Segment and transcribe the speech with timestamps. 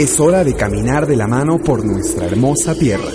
[0.00, 3.10] Es hora de caminar de la mano por nuestra hermosa tierra.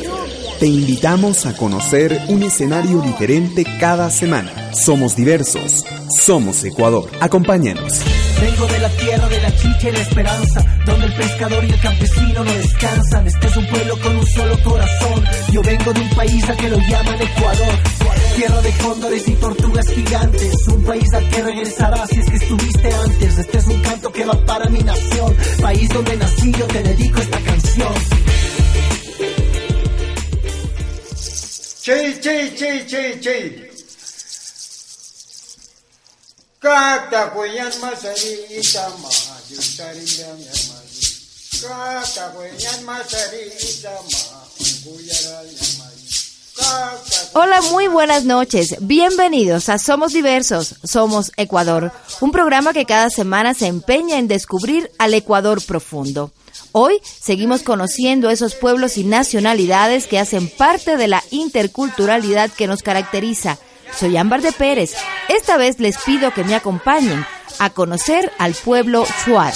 [0.60, 4.72] Te invitamos a conocer un escenario diferente cada semana.
[4.72, 5.84] Somos diversos,
[6.16, 7.10] somos Ecuador.
[7.20, 8.02] Acompáñanos.
[8.40, 11.80] Vengo de la tierra de la chicha y la esperanza, donde el pescador y el
[11.80, 13.26] campesino no descansan.
[13.26, 15.24] Este es un pueblo con un solo corazón.
[15.52, 18.15] Yo vengo de un país a que lo llaman Ecuador.
[18.36, 20.68] Tierra de cóndores y tortugas gigantes.
[20.68, 23.38] Un país al que regresarás si es que estuviste antes.
[23.38, 25.38] Este es un canto que va para mi nación.
[25.62, 27.94] País donde nací, yo te dedico esta canción.
[31.82, 33.72] Che, che, che, che, che.
[36.60, 37.72] Kata kuyan.
[41.62, 45.75] Kata kuyan masarita maju yaral yamaji.
[47.34, 48.78] Hola, muy buenas noches.
[48.80, 54.90] Bienvenidos a Somos Diversos, Somos Ecuador, un programa que cada semana se empeña en descubrir
[54.98, 56.32] al Ecuador profundo.
[56.72, 62.82] Hoy seguimos conociendo esos pueblos y nacionalidades que hacen parte de la interculturalidad que nos
[62.82, 63.58] caracteriza.
[63.98, 64.94] Soy Ámbar de Pérez.
[65.30, 67.26] Esta vez les pido que me acompañen
[67.60, 69.54] a conocer al pueblo Shuar.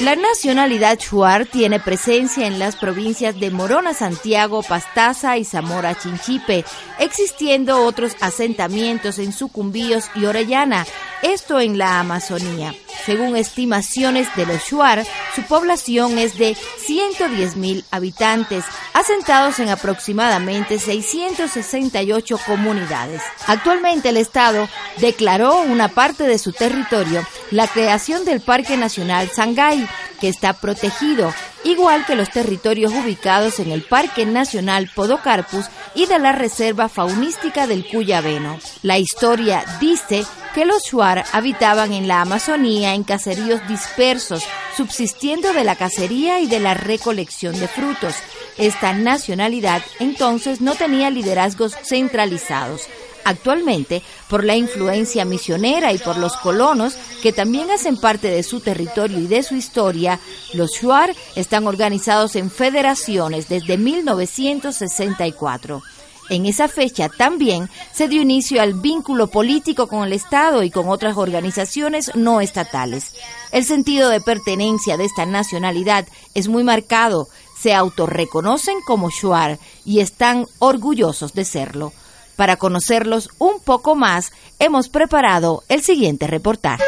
[0.00, 6.66] La nacionalidad Shuar tiene presencia en las provincias de Morona, Santiago, Pastaza y Zamora, Chinchipe,
[6.98, 10.86] existiendo otros asentamientos en Sucumbíos y Orellana,
[11.22, 12.74] esto en la Amazonía.
[13.06, 20.78] Según estimaciones de los Shuar, su población es de 110 mil habitantes, asentados en aproximadamente
[20.78, 23.22] 668 comunidades.
[23.46, 29.85] Actualmente el Estado declaró una parte de su territorio la creación del Parque Nacional Sangay,
[30.20, 31.32] que está protegido,
[31.64, 37.66] igual que los territorios ubicados en el Parque Nacional Podocarpus y de la Reserva Faunística
[37.66, 38.58] del Cuyabeno.
[38.82, 44.42] La historia dice que los Shuar habitaban en la Amazonía en caseríos dispersos,
[44.76, 48.14] subsistiendo de la cacería y de la recolección de frutos.
[48.56, 52.88] Esta nacionalidad entonces no tenía liderazgos centralizados.
[53.26, 56.94] Actualmente, por la influencia misionera y por los colonos,
[57.24, 60.20] que también hacen parte de su territorio y de su historia,
[60.54, 65.82] los Shuar están organizados en federaciones desde 1964.
[66.28, 70.88] En esa fecha también se dio inicio al vínculo político con el Estado y con
[70.88, 73.12] otras organizaciones no estatales.
[73.50, 77.26] El sentido de pertenencia de esta nacionalidad es muy marcado.
[77.60, 81.92] Se autorreconocen como Shuar y están orgullosos de serlo.
[82.36, 86.84] Para conocerlos un poco más, hemos preparado el siguiente reportaje.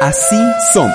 [0.00, 0.40] Así
[0.72, 0.94] somos.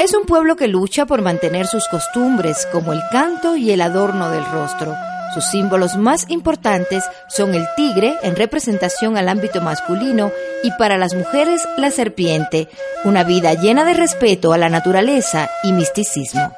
[0.00, 4.30] Es un pueblo que lucha por mantener sus costumbres, como el canto y el adorno
[4.30, 4.94] del rostro.
[5.34, 10.30] Sus símbolos más importantes son el tigre, en representación al ámbito masculino,
[10.62, 12.68] y para las mujeres la serpiente,
[13.04, 16.52] una vida llena de respeto a la naturaleza y misticismo.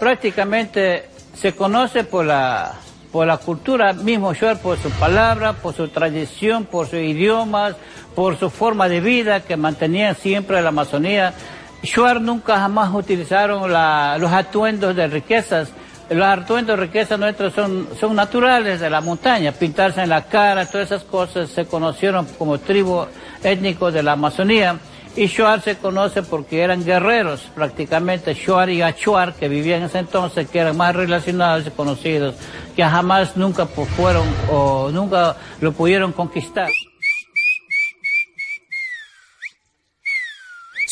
[0.00, 2.72] Prácticamente se conoce por la,
[3.12, 7.76] por la cultura mismo Shuar, por su palabra, por su tradición, por sus idiomas,
[8.14, 11.34] por su forma de vida que mantenían siempre la Amazonía.
[11.82, 15.68] Shuar nunca jamás utilizaron los atuendos de riquezas.
[16.08, 20.66] Los atuendos de riqueza nuestros son, son naturales de la montaña, pintarse en la cara,
[20.66, 23.06] todas esas cosas se conocieron como tribu
[23.44, 24.76] étnico de la Amazonía.
[25.16, 29.98] Y Shuar se conoce porque eran guerreros, prácticamente Shuar y Achuar, que vivían en ese
[29.98, 32.36] entonces, que eran más relacionados y conocidos,
[32.76, 36.68] que jamás nunca fueron o nunca lo pudieron conquistar.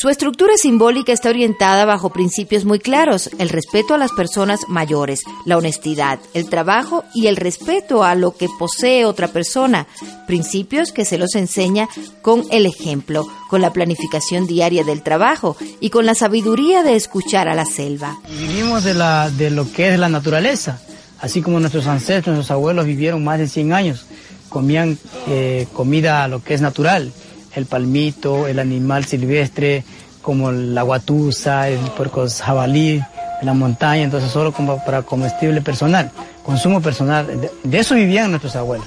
[0.01, 5.23] Su estructura simbólica está orientada bajo principios muy claros, el respeto a las personas mayores,
[5.43, 9.87] la honestidad, el trabajo y el respeto a lo que posee otra persona,
[10.25, 11.89] principios que se los enseña
[12.21, 17.49] con el ejemplo, con la planificación diaria del trabajo y con la sabiduría de escuchar
[17.49, 18.17] a la selva.
[18.29, 20.79] Vivimos de, la, de lo que es la naturaleza,
[21.19, 24.05] así como nuestros ancestros, nuestros abuelos vivieron más de 100 años,
[24.47, 24.97] comían
[25.27, 27.11] eh, comida lo que es natural,
[27.55, 29.83] el palmito, el animal silvestre,
[30.21, 33.01] como la guatusa, el puerco jabalí,
[33.41, 36.11] la montaña, entonces solo como para comestible personal,
[36.43, 37.25] consumo personal,
[37.63, 38.85] de, eso vivían nuestros abuelos.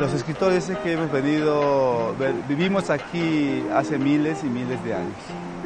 [0.00, 5.14] Los escritores que hemos venido, ve- vivimos aquí hace miles y miles de años,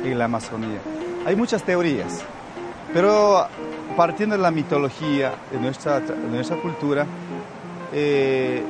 [0.05, 0.79] en la Amazonía.
[1.27, 2.21] Hay muchas teorías,
[2.93, 3.47] pero
[3.97, 7.07] partiendo de la mitología de nuestra, de nuestra cultura,
[7.93, 8.63] eh,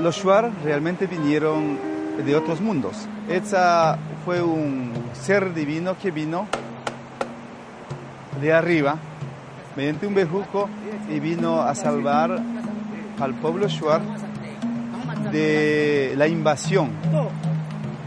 [0.00, 1.78] los Shuar realmente vinieron
[2.24, 3.06] de otros mundos.
[3.28, 6.46] Esa fue un ser divino que vino
[8.40, 8.96] de arriba
[9.76, 10.68] mediante un bejuco
[11.10, 12.38] y vino a salvar
[13.20, 14.00] al pueblo Shuar
[15.32, 16.90] de la invasión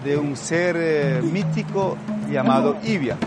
[0.04, 1.98] de un ser eh, mítico
[2.32, 3.18] llamado Ibia.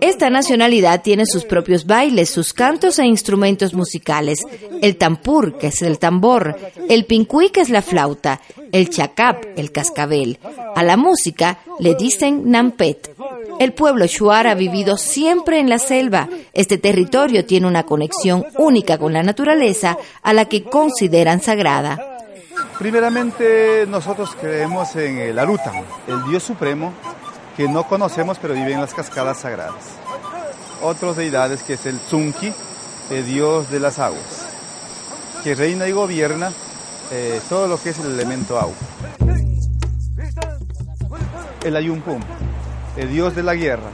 [0.00, 4.38] Esta nacionalidad tiene sus propios bailes, sus cantos e instrumentos musicales.
[4.80, 6.56] El tampur, que es el tambor,
[6.88, 8.40] el pincuí, que es la flauta,
[8.70, 10.38] el chacap, el cascabel.
[10.76, 13.16] A la música le dicen nampet.
[13.58, 16.28] El pueblo shuar ha vivido siempre en la selva.
[16.52, 22.14] Este territorio tiene una conexión única con la naturaleza a la que consideran sagrada.
[22.78, 26.92] Primeramente nosotros creemos en el Arutan, el Dios Supremo,
[27.56, 29.84] que no conocemos pero vive en las cascadas sagradas.
[30.82, 32.52] Otras deidades que es el Tsunki,
[33.10, 34.46] el dios de las aguas,
[35.42, 36.52] que reina y gobierna
[37.10, 38.74] eh, todo lo que es el elemento agua.
[41.62, 42.20] El Ayumpum,
[42.96, 43.90] el dios de la guerra,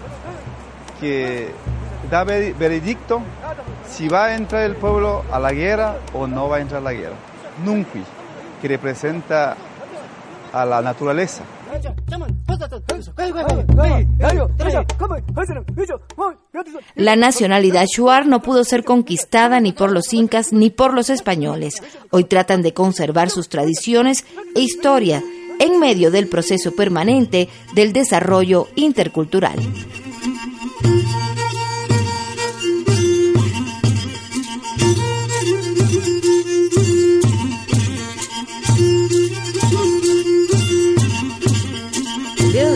[0.98, 1.52] que
[2.10, 3.22] da veredicto
[3.88, 6.84] si va a entrar el pueblo a la guerra o no va a entrar a
[6.84, 7.16] la guerra.
[7.64, 8.02] Nunqui,
[8.60, 9.56] que representa
[10.52, 11.44] a la naturaleza.
[16.94, 21.82] La nacionalidad shuar no pudo ser conquistada ni por los incas ni por los españoles.
[22.10, 24.24] Hoy tratan de conservar sus tradiciones
[24.54, 25.22] e historia
[25.58, 29.58] en medio del proceso permanente del desarrollo intercultural.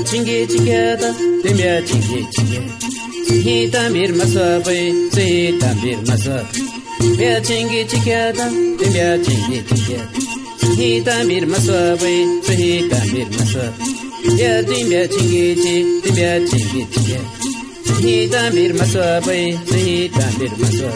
[0.08, 1.10] chingi chingi da
[1.42, 2.60] demya chingi chingi,
[3.26, 4.84] Sihi tambir maswa bay,
[5.14, 6.38] sihi tambir maswa
[7.00, 8.46] Demya chingi chingi da
[8.80, 10.00] demya chingi chiga
[10.60, 13.66] Sihi tambir maswa bay, sihi tambir maswa
[14.40, 17.18] Ya demya chingi chingi demya chingi chingi,
[17.86, 20.90] Sihi tambir maswa bay, sihi tambir maswa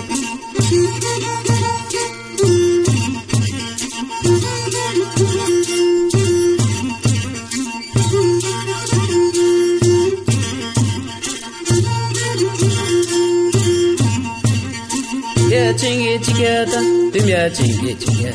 [15.58, 16.80] 别轻易去给他，
[17.12, 18.32] 对面轻易去给，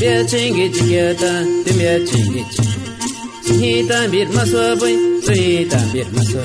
[0.00, 1.22] 别轻易去给他，
[1.64, 3.52] 对面轻易去。
[3.52, 4.84] 你但别马说不，
[5.24, 6.40] 谁但别马说，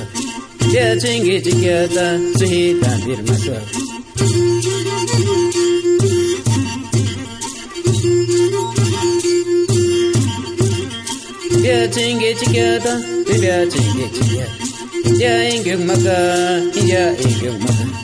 [0.72, 1.96] 别轻易去给他，
[2.38, 3.52] 谁但别马说。
[11.64, 17.95] 别轻易去给他，对面轻易去给，也应该马个，也应该马个。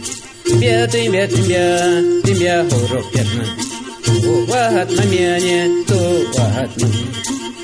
[0.62, 3.46] Тимбе, тимбе, тимбе, тимбе, хорок пятна.
[4.30, 5.98] Уват на мене, то
[6.36, 6.88] ват на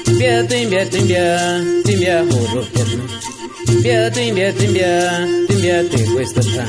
[0.03, 1.23] Тимбе, тимбе, тимбе,
[1.85, 3.03] тимбе, хорок пятна.
[3.67, 6.65] Тимбе, тимбе, тимбе, тимбе, ты быстро.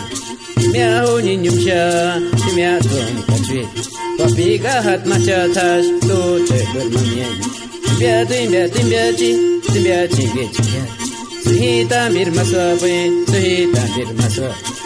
[0.74, 3.66] Мяу не нюмча, тимя дом качви.
[4.18, 7.28] Папига хат мача таш, то ты гырмамья.
[7.98, 9.30] Тимбе, тимбе, тимбе, ти,
[9.72, 10.82] тимбе, тимбе, тимбе.
[11.42, 14.77] Сухи там бир масва, сухи там бир.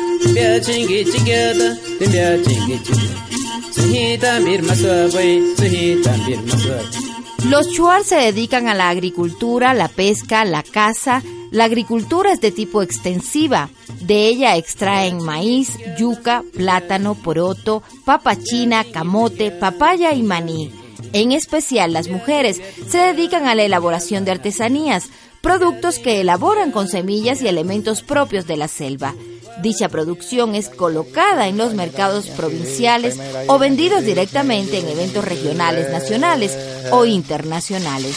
[7.48, 11.22] Los chuar se dedican a la agricultura, la pesca, la caza.
[11.50, 13.69] La agricultura es de tipo extensiva.
[14.00, 20.72] De ella extraen maíz, yuca, plátano, poroto, papa china, camote, papaya y maní.
[21.12, 25.08] En especial las mujeres se dedican a la elaboración de artesanías,
[25.41, 29.14] productos que elaboran con semillas y elementos propios de la selva.
[29.60, 33.18] Dicha producción es colocada en los mercados provinciales
[33.48, 36.56] o vendidos directamente en eventos regionales, nacionales
[36.90, 38.16] o internacionales.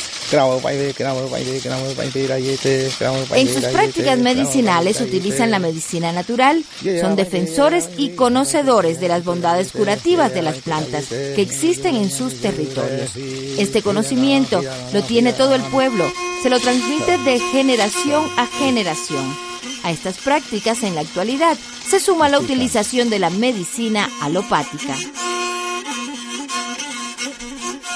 [3.33, 6.63] En sus prácticas medicinales utilizan la medicina natural,
[7.01, 12.41] son defensores y conocedores de las bondades curativas de las plantas que existen en sus
[12.41, 13.15] territorios.
[13.57, 14.61] Este conocimiento
[14.93, 16.05] lo tiene todo el pueblo,
[16.41, 19.54] se lo transmite de generación a generación.
[19.85, 21.55] A estas prácticas en la actualidad
[21.87, 24.95] se suma la utilización de la medicina alopática.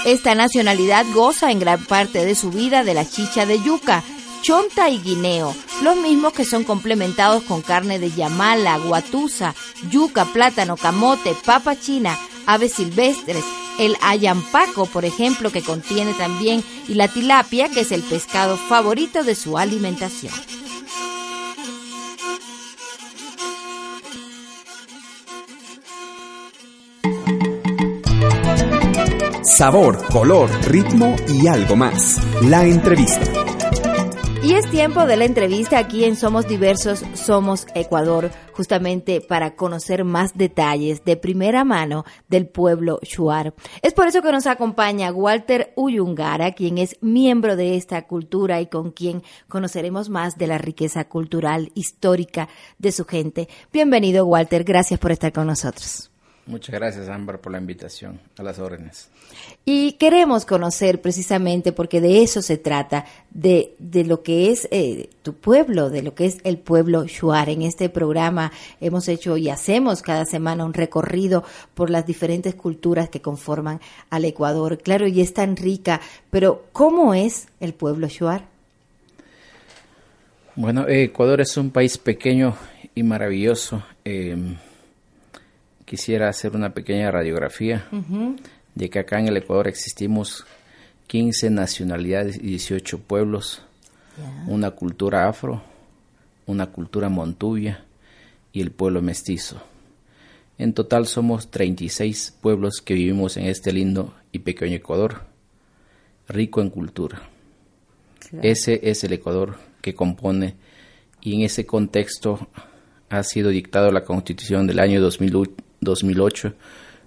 [0.05, 4.03] Esta nacionalidad goza en gran parte de su vida de la chicha de yuca,
[4.43, 9.55] chonta y guineo, los mismos que son complementados con carne de yamala, guatusa,
[9.89, 12.15] yuca, plátano, camote, papa china,
[12.45, 13.43] aves silvestres,
[13.79, 19.23] el ayampaco, por ejemplo, que contiene también, y la tilapia, que es el pescado favorito
[19.23, 20.33] de su alimentación.
[29.41, 32.17] Sabor, color, ritmo y algo más.
[32.43, 33.23] La entrevista.
[34.43, 40.03] Y es tiempo de la entrevista aquí en Somos Diversos, Somos Ecuador, justamente para conocer
[40.03, 43.53] más detalles de primera mano del pueblo Shuar.
[43.81, 48.67] Es por eso que nos acompaña Walter Uyungara, quien es miembro de esta cultura y
[48.67, 53.47] con quien conoceremos más de la riqueza cultural histórica de su gente.
[53.71, 56.11] Bienvenido Walter, gracias por estar con nosotros.
[56.49, 59.07] Muchas gracias, Ámbar, por la invitación a las órdenes.
[59.65, 65.11] Y queremos conocer precisamente, porque de eso se trata, de, de lo que es eh,
[65.21, 67.49] tu pueblo, de lo que es el pueblo Shuar.
[67.49, 68.51] En este programa
[68.81, 71.43] hemos hecho y hacemos cada semana un recorrido
[71.75, 73.79] por las diferentes culturas que conforman
[74.09, 74.79] al Ecuador.
[74.79, 76.01] Claro, y es tan rica,
[76.31, 78.47] pero ¿cómo es el pueblo Shuar?
[80.55, 82.55] Bueno, Ecuador es un país pequeño
[82.95, 83.83] y maravilloso.
[84.03, 84.35] Eh,
[85.89, 87.87] quisiera hacer una pequeña radiografía
[88.75, 90.45] de que acá en el Ecuador existimos
[91.07, 93.63] 15 nacionalidades y 18 pueblos,
[94.45, 95.63] una cultura afro,
[96.45, 97.85] una cultura montuvia
[98.53, 99.63] y el pueblo mestizo.
[100.59, 105.23] En total somos 36 pueblos que vivimos en este lindo y pequeño Ecuador,
[106.27, 107.23] rico en cultura.
[108.43, 110.53] Ese es el Ecuador que compone
[111.19, 112.47] y en ese contexto
[113.09, 116.53] ha sido dictado la Constitución del año 2008 2008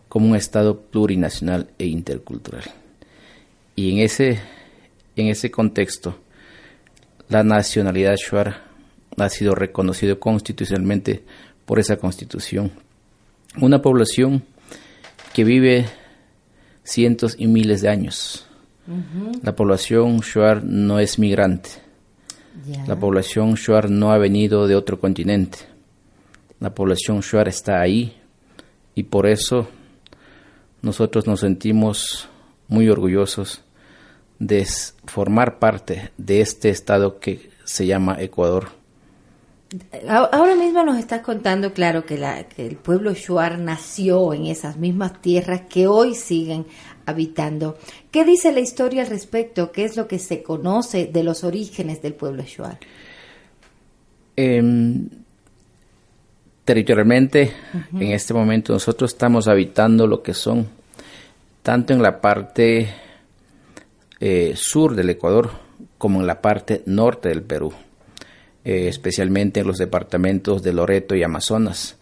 [0.09, 2.65] como un Estado plurinacional e intercultural.
[3.75, 4.41] Y en ese,
[5.17, 6.19] en ese contexto,
[7.29, 8.65] la nacionalidad shuar
[9.17, 11.23] ha sido reconocido constitucionalmente
[11.65, 12.73] por esa constitución.
[13.61, 14.45] Una población
[15.33, 15.87] que vive
[16.85, 18.47] cientos y miles de años.
[19.43, 21.71] La población shuar no es migrante.
[22.87, 25.59] La población shuar no ha venido de otro continente.
[26.61, 28.15] La población shuar está ahí
[28.95, 29.69] y por eso
[30.83, 32.29] nosotros nos sentimos
[32.69, 33.63] muy orgullosos
[34.39, 34.67] de
[35.05, 38.71] formar parte de este estado que se llama Ecuador.
[40.07, 44.77] Ahora mismo nos estás contando, claro, que, la, que el pueblo Shuar nació en esas
[44.77, 46.67] mismas tierras que hoy siguen
[47.07, 47.79] habitando.
[48.11, 49.73] ¿Qué dice la historia al respecto?
[49.73, 52.79] ¿Qué es lo que se conoce de los orígenes del pueblo Shuar?
[54.37, 55.09] Em,
[56.65, 57.53] territorialmente,
[57.93, 60.69] en este momento nosotros estamos habitando lo que son,
[61.63, 62.89] tanto en la parte
[64.21, 65.51] eh, sur del Ecuador
[65.99, 67.73] como en la parte norte del Perú,
[68.65, 71.99] eh, especialmente en los departamentos de Loreto y Amazonas.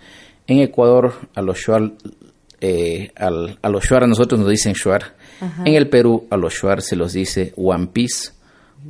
[0.46, 1.92] En Ecuador, a los Shuar,
[2.60, 3.30] eh, a
[3.70, 5.14] los Shuar a nosotros nos dicen Shuar.
[5.64, 7.54] En el Perú, a los Shuar se los dice
[7.92, 8.32] Piece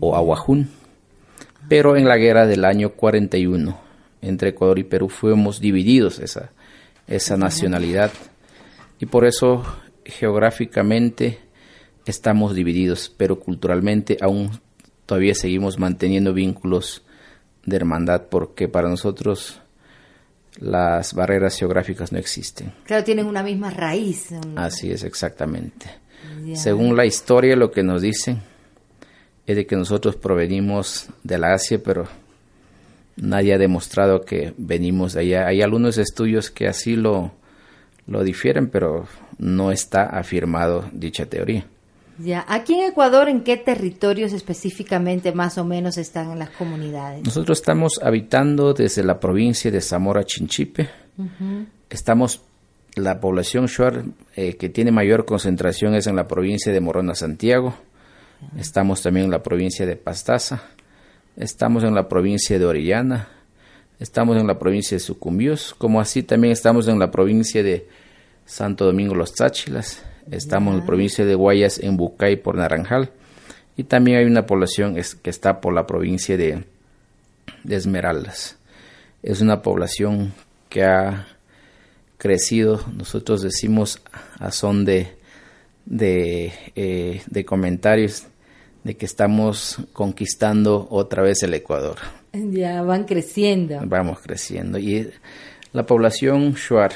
[0.00, 0.70] o Aguajún.
[1.68, 3.89] Pero en la guerra del año 41,
[4.22, 6.50] entre Ecuador y Perú fuimos divididos esa,
[7.06, 8.12] esa nacionalidad
[8.98, 9.64] y por eso
[10.04, 11.38] geográficamente
[12.06, 14.50] estamos divididos, pero culturalmente aún
[15.06, 17.04] todavía seguimos manteniendo vínculos
[17.64, 19.60] de hermandad porque para nosotros
[20.58, 22.72] las barreras geográficas no existen.
[22.84, 24.28] Claro, tienen una misma raíz.
[24.56, 25.86] Así es, exactamente.
[26.54, 28.42] Según la historia, lo que nos dicen
[29.46, 32.06] es de que nosotros provenimos de la Asia, pero
[33.20, 35.46] nadie ha demostrado que venimos de allá.
[35.46, 37.32] Hay algunos estudios que así lo,
[38.06, 39.06] lo difieren, pero
[39.38, 41.66] no está afirmado dicha teoría.
[42.18, 47.24] Ya, aquí en Ecuador, ¿en qué territorios específicamente más o menos están las comunidades?
[47.24, 50.90] Nosotros estamos habitando desde la provincia de Zamora Chinchipe.
[51.88, 52.42] Estamos,
[52.94, 54.04] la población shuar
[54.36, 57.74] eh, que tiene mayor concentración es en la provincia de Morona Santiago.
[58.58, 60.62] Estamos también en la provincia de Pastaza
[61.36, 63.28] estamos en la provincia de Orellana,
[63.98, 67.86] estamos en la provincia de Sucumbios, como así también estamos en la provincia de
[68.46, 73.10] Santo Domingo Los Táchilas, estamos en la provincia de Guayas, en Bucay por Naranjal,
[73.76, 76.64] y también hay una población que está por la provincia de,
[77.68, 78.56] Esmeraldas.
[79.22, 80.32] Es una población
[80.68, 81.26] que ha
[82.16, 84.02] crecido, nosotros decimos
[84.38, 85.16] a son de,
[85.84, 88.26] de, eh, de comentarios,
[88.84, 91.96] de que estamos conquistando otra vez el Ecuador.
[92.32, 93.80] Ya van creciendo.
[93.84, 94.78] Vamos creciendo.
[94.78, 95.10] Y
[95.72, 96.92] la población Shuar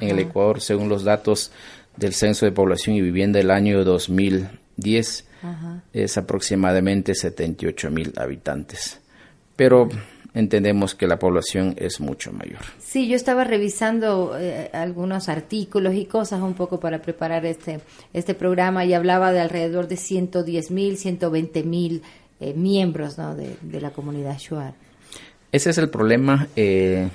[0.00, 1.50] en el Ecuador, según los datos
[1.96, 5.26] del Censo de Población y Vivienda del año 2010,
[5.92, 9.00] es aproximadamente 78 mil habitantes.
[9.56, 9.88] Pero
[10.34, 12.60] entendemos que la población es mucho mayor.
[12.78, 17.80] Sí, yo estaba revisando eh, algunos artículos y cosas un poco para preparar este,
[18.12, 22.02] este programa y hablaba de alrededor de 110 mil, 120 mil
[22.40, 24.74] eh, miembros de, la comunidad Shuar.
[25.52, 27.08] Ese es el problema eh,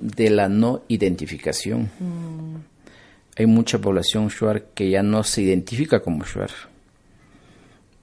[0.00, 1.90] de la no identificación.
[2.00, 2.56] Mm.
[3.36, 6.50] Hay mucha población Shuar que ya no se identifica como Shuar.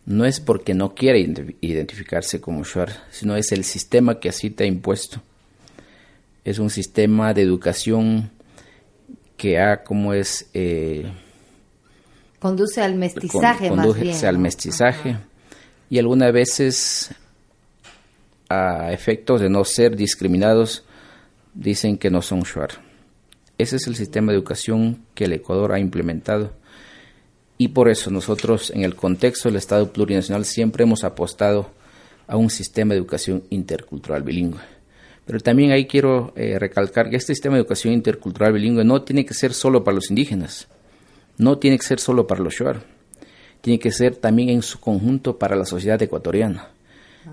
[0.06, 4.64] No es porque no quiera identificarse como Shuar, sino es el sistema que así te
[4.64, 5.22] ha impuesto.
[6.44, 8.32] Es un sistema de educación
[9.36, 10.48] que ha como es...
[10.54, 11.12] Eh,
[12.40, 14.26] conduce al mestizaje más bien.
[14.26, 15.18] al mestizaje
[15.90, 17.10] y algunas veces
[18.48, 20.84] a efectos de no ser discriminados
[21.56, 22.70] dicen que no son Shuar.
[23.58, 26.54] Ese es el sistema de educación que el Ecuador ha implementado
[27.58, 31.72] y por eso nosotros en el contexto del Estado plurinacional siempre hemos apostado
[32.28, 34.60] a un sistema de educación intercultural bilingüe.
[35.26, 39.26] Pero también ahí quiero eh, recalcar que este sistema de educación intercultural bilingüe no tiene
[39.26, 40.68] que ser solo para los indígenas,
[41.38, 42.84] no tiene que ser solo para los shuar,
[43.62, 46.70] tiene que ser también en su conjunto para la sociedad ecuatoriana.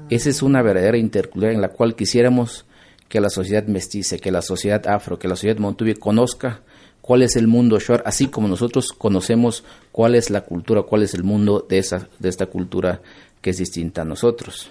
[0.09, 2.65] Esa es una verdadera interculturalidad en la cual quisiéramos
[3.09, 6.63] que la sociedad mestiza, que la sociedad afro, que la sociedad montubi conozca
[7.03, 11.13] cuál es el mundo shuar, así como nosotros conocemos cuál es la cultura, cuál es
[11.13, 13.03] el mundo de, esa, de esta cultura
[13.43, 14.71] que es distinta a nosotros.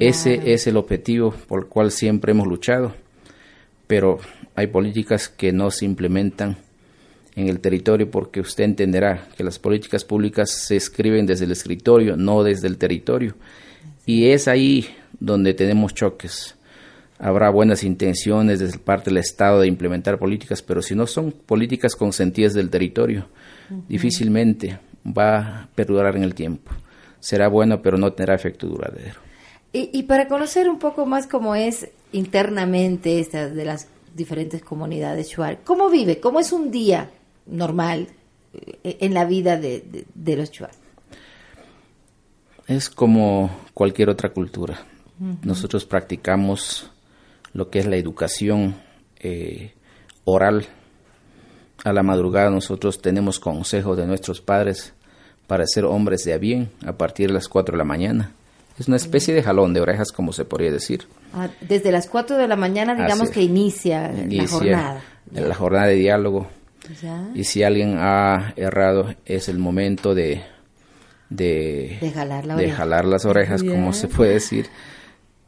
[0.00, 2.94] Ese es el objetivo por el cual siempre hemos luchado,
[3.86, 4.18] pero
[4.54, 6.56] hay políticas que no se implementan
[7.36, 12.16] en el territorio porque usted entenderá que las políticas públicas se escriben desde el escritorio,
[12.16, 13.34] no desde el territorio.
[14.06, 14.88] Y es ahí
[15.20, 16.56] donde tenemos choques.
[17.24, 21.94] Habrá buenas intenciones desde parte del Estado de implementar políticas, pero si no son políticas
[21.94, 23.28] consentidas del territorio,
[23.88, 26.72] difícilmente va a perdurar en el tiempo.
[27.20, 29.20] Será bueno, pero no tendrá efecto duradero.
[29.72, 33.86] Y, para conocer un poco más cómo es internamente esta de las
[34.16, 36.18] diferentes comunidades Shuar, ¿cómo vive?
[36.18, 37.08] ¿Cómo es un día
[37.46, 38.08] normal
[38.52, 40.04] eh, en la vida de,
[40.36, 40.72] los Shuar?
[42.66, 44.84] Es como cualquier otra cultura.
[45.44, 46.91] Nosotros practicamos
[47.52, 48.76] lo que es la educación
[49.20, 49.72] eh,
[50.24, 50.66] oral.
[51.84, 54.94] A la madrugada nosotros tenemos consejo de nuestros padres
[55.46, 58.32] para ser hombres de a bien a partir de las 4 de la mañana
[58.78, 61.06] es una especie de jalón de orejas, como se podría decir.
[61.34, 65.00] Ah, desde las 4 de la mañana, digamos que inicia, la jornada.
[65.30, 66.48] La jornada de diálogo.
[67.34, 70.42] Y si alguien ha errado, es el momento de,
[71.30, 74.66] de, jalar, las orejas, como se puede decir.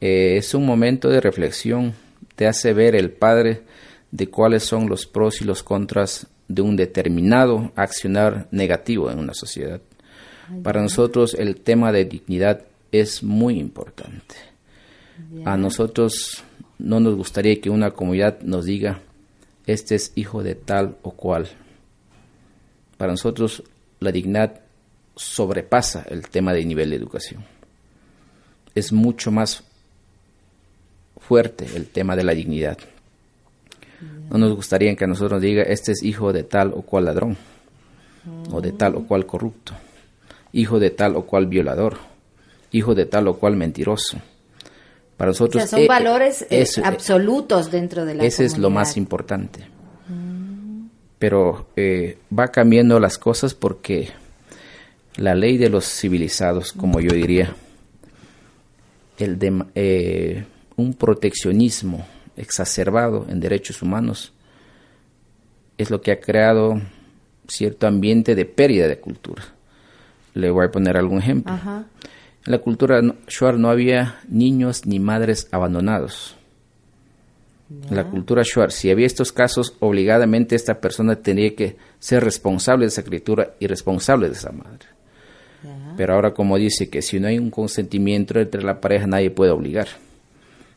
[0.00, 1.94] Eh, es un momento de reflexión.
[2.36, 3.62] Te hace ver el Padre
[4.10, 9.34] de cuáles son los pros y los contras de un determinado accionar negativo en una
[9.34, 9.80] sociedad.
[10.62, 14.36] Para nosotros el tema de dignidad es muy importante.
[15.44, 16.44] A nosotros
[16.78, 19.00] no nos gustaría que una comunidad nos diga,
[19.66, 21.48] este es hijo de tal o cual.
[22.96, 23.62] Para nosotros
[24.00, 24.60] la dignidad
[25.16, 27.44] sobrepasa el tema de nivel de educación.
[28.74, 29.64] Es mucho más
[31.28, 32.78] fuerte el tema de la dignidad.
[34.30, 37.06] No nos gustaría que a nosotros nos diga, este es hijo de tal o cual
[37.06, 37.36] ladrón,
[38.50, 39.72] o de tal o cual corrupto,
[40.52, 41.96] hijo de tal o cual violador
[42.74, 44.20] hijo de tal o cual mentiroso.
[45.16, 48.68] Para nosotros o sea, son eh, valores eh, absolutos dentro de la Ese es lo
[48.68, 49.60] más importante.
[51.18, 54.10] Pero eh, va cambiando las cosas porque
[55.16, 57.54] la ley de los civilizados, como yo diría,
[59.18, 60.44] el de,
[60.76, 62.06] un proteccionismo
[62.36, 64.32] exacerbado en derechos humanos
[65.78, 66.80] es lo que ha creado
[67.48, 69.42] cierto ambiente de pérdida de cultura.
[70.34, 71.52] Le voy a poner algún ejemplo.
[71.52, 71.86] Ajá.
[72.46, 76.36] En la cultura Shuar no había niños ni madres abandonados.
[77.88, 82.84] En la cultura Shuar, si había estos casos, obligadamente esta persona tenía que ser responsable
[82.84, 84.86] de esa criatura y responsable de esa madre.
[85.96, 89.50] Pero ahora como dice que si no hay un consentimiento entre la pareja nadie puede
[89.50, 89.88] obligar.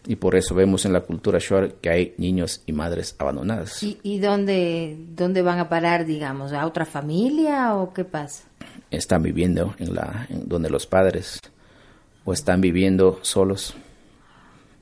[0.10, 3.84] Y por eso vemos en la cultura Shuar que hay niños y madres abandonadas.
[3.84, 6.54] ¿Y, dónde, dónde van a parar, digamos?
[6.54, 8.46] ¿A otra familia o qué pasa?
[8.90, 11.42] Están viviendo en la en donde los padres
[12.24, 13.74] o están viviendo solos,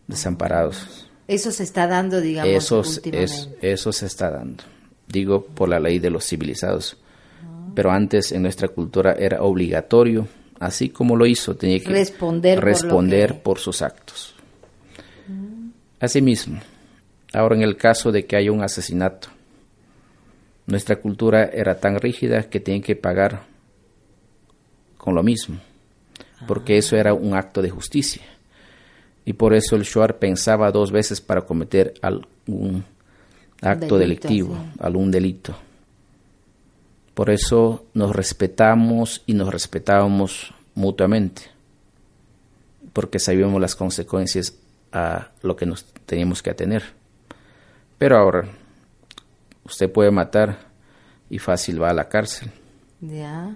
[0.06, 1.08] desamparados.
[1.28, 2.84] Eso se está dando, digamos, eso,
[3.62, 4.64] eso se está dando,
[5.08, 6.98] digo, por la ley de los civilizados.
[7.74, 10.28] Pero antes en nuestra cultura era obligatorio,
[10.60, 14.35] así como lo hizo, tenía que responder, responder por, sus actos.
[16.00, 16.60] Asimismo,
[17.34, 19.30] ahora en el caso de que haya un asesinato,
[20.68, 23.44] nuestra cultura era tan rígida que tienen que pagar
[24.98, 25.60] con lo mismo
[26.48, 28.24] porque eso era un acto de justicia.
[29.26, 32.84] Y por eso el Shuar pensaba dos veces para cometer algún
[33.62, 35.56] acto delictivo, algún delito.
[37.14, 41.44] Por eso nos respetamos y nos respetábamos mutuamente,
[42.94, 44.54] porque sabíamos las consecuencias
[44.96, 46.84] a lo que nos teníamos que atener.
[47.98, 48.48] Pero ahora,
[49.66, 50.58] usted puede matar
[51.30, 52.50] y fácil va a la cárcel.
[53.02, 53.56] Ya.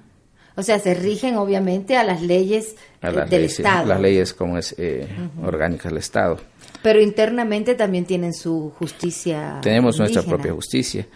[0.56, 3.86] O sea, se rigen obviamente a las leyes a eh, las del leyes, Estado.
[3.88, 5.08] las leyes como es eh,
[5.42, 6.38] orgánicas del Estado.
[6.84, 9.60] Pero internamente también tienen su justicia.
[9.62, 11.08] Tenemos nuestra propia justicia.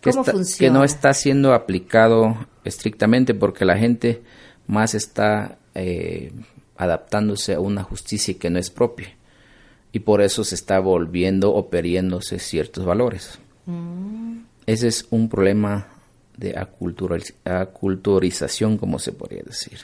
[0.00, 0.78] Que, ¿Cómo está- que funciona?
[0.78, 4.22] no está siendo aplicado estrictamente porque la gente
[4.66, 6.32] más está eh,
[6.76, 9.14] adaptándose a una justicia que no es propia.
[9.92, 13.38] Y por eso se está volviendo o perdiéndose ciertos valores.
[13.66, 14.38] Mm.
[14.66, 15.88] Ese es un problema
[16.36, 16.56] de
[17.44, 19.78] aculturización, como se podría decir.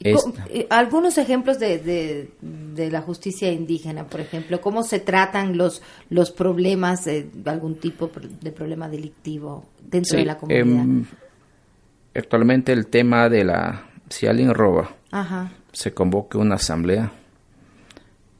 [0.00, 5.82] Esta- Algunos ejemplos de, de, de la justicia indígena, por ejemplo, cómo se tratan los
[6.10, 7.06] los problemas,
[7.44, 10.64] algún tipo de problema delictivo dentro Sí, de la comunidad.
[10.64, 11.04] em,
[12.14, 13.86] actualmente el tema de la...
[14.10, 15.52] Si alguien roba, Ajá.
[15.72, 17.12] se convoca una asamblea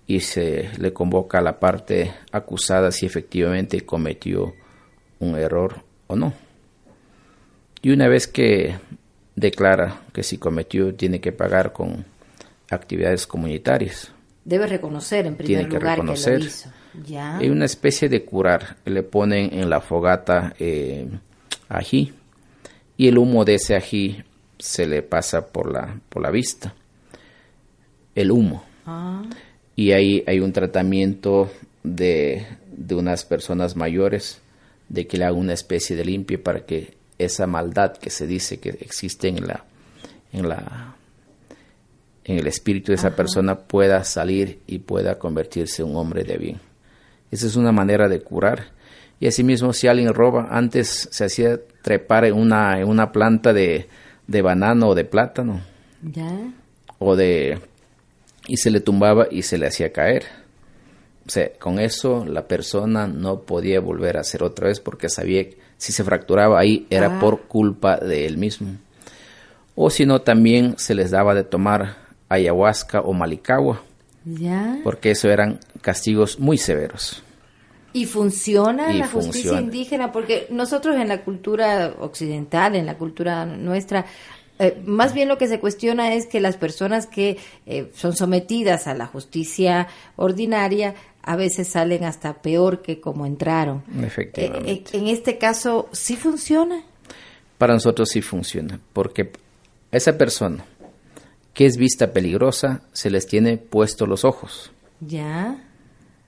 [0.06, 4.54] y se le convoca a la parte acusada si efectivamente cometió
[5.18, 6.32] un error o no.
[7.82, 8.76] Y una vez que
[9.34, 12.04] declara que si cometió, tiene que pagar con
[12.70, 14.12] actividades comunitarias.
[14.44, 16.38] Debe reconocer en primer Tiene que lugar que reconocer.
[16.40, 16.70] lo hizo.
[17.06, 17.38] Ya.
[17.38, 18.76] Hay una especie de curar.
[18.84, 21.08] Le ponen en la fogata eh,
[21.68, 22.12] ají
[22.96, 24.22] y el humo de ese ají
[24.58, 26.74] se le pasa por la, por la vista.
[28.14, 28.64] El humo.
[28.86, 29.22] Ah,
[29.76, 31.50] Y ahí hay un tratamiento
[31.82, 34.40] de, de unas personas mayores
[34.88, 38.58] de que le haga una especie de limpia para que esa maldad que se dice
[38.58, 39.64] que existe en la
[40.32, 40.96] en la
[42.24, 43.16] en el espíritu de esa Ajá.
[43.16, 46.60] persona pueda salir y pueda convertirse en un hombre de bien.
[47.30, 48.68] Esa es una manera de curar.
[49.20, 53.88] Y asimismo, si alguien roba, antes se hacía trepar en una, en una planta de,
[54.26, 55.60] de banano o de plátano,
[56.02, 56.30] ya.
[56.98, 57.60] o de
[58.46, 60.24] y se le tumbaba y se le hacía caer.
[61.26, 65.44] O sea, con eso la persona no podía volver a hacer otra vez porque sabía
[65.48, 67.20] que si se fracturaba ahí era Ah.
[67.20, 68.76] por culpa de él mismo.
[69.74, 71.96] O si no, también se les daba de tomar
[72.28, 73.82] ayahuasca o malicagua,
[74.24, 74.78] Ya.
[74.84, 77.22] porque eso eran castigos muy severos.
[77.92, 83.46] Y funciona Y la justicia indígena, porque nosotros en la cultura occidental, en la cultura
[83.46, 84.04] nuestra,
[84.58, 88.86] eh, más bien lo que se cuestiona es que las personas que eh, son sometidas
[88.86, 93.82] a la justicia ordinaria a veces salen hasta peor que como entraron.
[94.00, 94.70] Efectivamente.
[94.70, 96.82] Eh, en este caso, ¿sí funciona?
[97.58, 99.32] Para nosotros sí funciona, porque
[99.90, 100.64] esa persona
[101.52, 104.70] que es vista peligrosa se les tiene puesto los ojos.
[105.00, 105.64] Ya.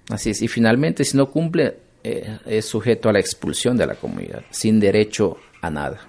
[0.09, 4.45] Así es, y finalmente si no cumple es sujeto a la expulsión de la comunidad,
[4.51, 6.09] sin derecho a nada.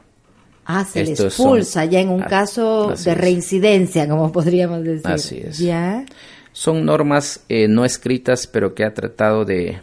[0.70, 3.18] Ah, se le son- expulsa ya en un Ah, caso de es.
[3.18, 5.08] reincidencia, como podríamos decir.
[5.08, 5.58] Así es.
[5.60, 6.06] Ya.
[6.52, 9.80] Son normas eh, no escritas, pero que ha tratado de,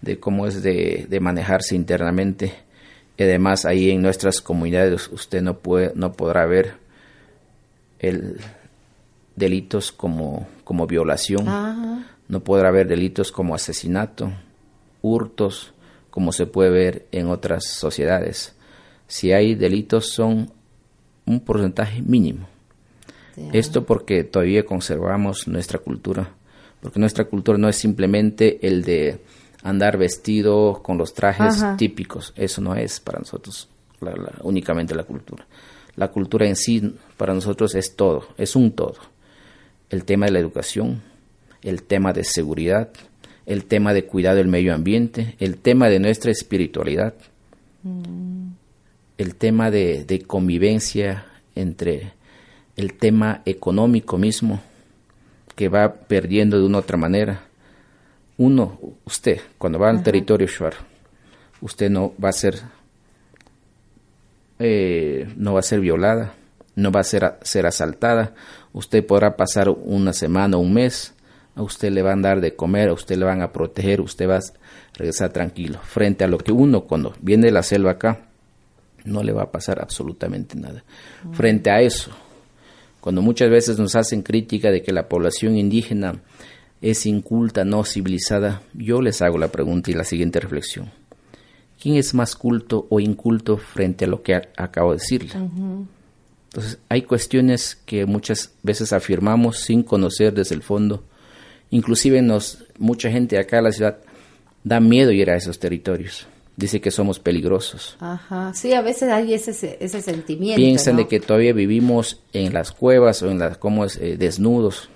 [0.00, 2.54] de cómo es de, de manejarse internamente.
[3.18, 6.74] Y además ahí en nuestras comunidades usted no puede, no podrá ver
[7.98, 8.38] el
[9.36, 12.06] delitos como, como violación, Ajá.
[12.28, 14.32] no podrá haber delitos como asesinato,
[15.02, 15.72] hurtos,
[16.10, 18.54] como se puede ver en otras sociedades.
[19.08, 20.52] Si hay delitos son
[21.26, 22.46] un porcentaje mínimo.
[23.52, 26.30] Esto porque todavía conservamos nuestra cultura,
[26.80, 29.20] porque nuestra cultura no es simplemente el de
[29.62, 31.76] andar vestido con los trajes Ajá.
[31.76, 33.68] típicos, eso no es para nosotros
[34.00, 35.46] la- la- únicamente la cultura.
[35.96, 38.94] La cultura en sí para nosotros es todo, es un todo.
[39.90, 41.00] El tema de la educación,
[41.62, 42.90] el tema de seguridad,
[43.46, 47.14] el tema de cuidado del medio ambiente, el tema de nuestra espiritualidad,
[49.18, 52.12] el tema de, de convivencia entre
[52.76, 54.60] el tema económico mismo,
[55.56, 57.42] que va perdiendo de una u otra manera.
[58.36, 60.74] Uno, usted, cuando va al territorio Shuar,
[61.60, 62.60] usted no va a ser
[64.58, 66.34] eh, no va a ser violada,
[66.74, 68.34] no va a ser, a- ser asaltada,
[68.72, 71.14] usted podrá pasar una semana, un mes,
[71.54, 74.28] a usted le van a dar de comer, a usted le van a proteger, usted
[74.28, 74.42] va a
[74.94, 78.27] regresar tranquilo, frente a lo que uno cuando viene de la selva acá,
[79.04, 80.84] no le va a pasar absolutamente nada.
[81.32, 82.10] Frente a eso,
[83.00, 86.20] cuando muchas veces nos hacen crítica de que la población indígena
[86.80, 90.90] es inculta, no civilizada, yo les hago la pregunta y la siguiente reflexión.
[91.80, 95.32] ¿Quién es más culto o inculto frente a lo que acabo de decirle?
[96.48, 101.04] Entonces, hay cuestiones que muchas veces afirmamos sin conocer desde el fondo.
[101.70, 103.98] Inclusive nos, mucha gente acá en la ciudad
[104.64, 106.26] da miedo ir a esos territorios.
[106.58, 107.96] Dice que somos peligrosos.
[108.00, 108.52] Ajá.
[108.52, 110.56] Sí, a veces hay ese, ese sentimiento.
[110.56, 111.02] Piensan ¿no?
[111.02, 114.90] de que todavía vivimos en las cuevas o en las como es, eh, desnudos.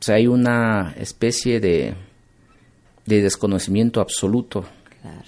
[0.00, 1.94] O sea, hay una especie de,
[3.06, 4.66] de desconocimiento absoluto.
[5.00, 5.22] Claro.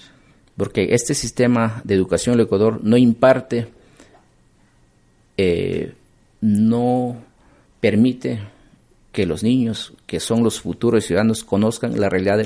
[0.57, 3.69] Porque este sistema de educación del Ecuador no imparte
[5.41, 5.93] eh,
[6.41, 7.15] no
[7.79, 8.41] permite
[9.13, 12.39] que los niños, que son los futuros ciudadanos, conozcan la realidad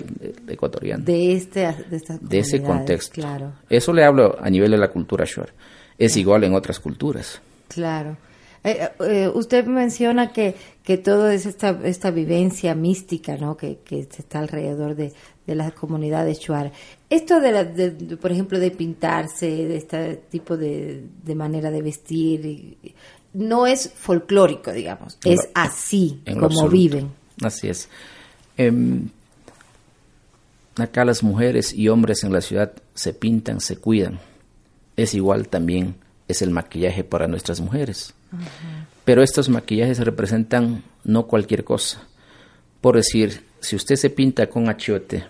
[0.49, 1.01] ecuatoriana.
[1.01, 3.13] De, este, de, de ese contexto.
[3.13, 3.53] Claro.
[3.69, 5.53] Eso le hablo a nivel de la cultura shuar.
[5.97, 7.41] Es igual en otras culturas.
[7.69, 8.17] Claro.
[8.65, 13.55] Eh, eh, eh, usted menciona que, que todo es esta, esta vivencia mística ¿no?
[13.55, 15.13] que, que está alrededor de,
[15.47, 16.73] de las comunidades shuar.
[17.09, 22.77] Esto, de, por ejemplo, de pintarse, de este tipo de, de manera de vestir,
[23.33, 27.22] no es folclórico, digamos, es así como viven.
[27.43, 27.89] Así es.
[28.57, 29.09] Em,
[30.77, 34.19] acá las mujeres y hombres en la ciudad se pintan, se cuidan.
[34.95, 35.95] Es igual también,
[36.27, 38.13] es el maquillaje para nuestras mujeres.
[39.05, 42.01] Pero estos maquillajes representan no cualquier cosa.
[42.81, 45.25] Por decir, si usted se pinta con achiote,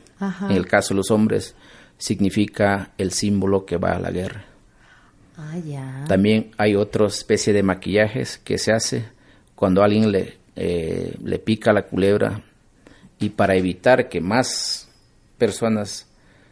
[0.49, 1.56] en el caso de los hombres,
[1.97, 4.45] significa el símbolo que va a la guerra.
[5.38, 6.06] Ah.
[6.08, 9.06] También hay otra especie de maquillajes que se hace
[9.56, 12.43] cuando alguien le, eh, le pica la culebra
[13.19, 14.89] y para evitar que más
[15.37, 16.07] personas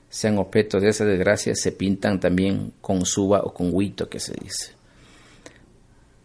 [0.10, 4.34] sean objeto de esa desgracia, se pintan también con suba o con huito, que se
[4.34, 4.74] dice.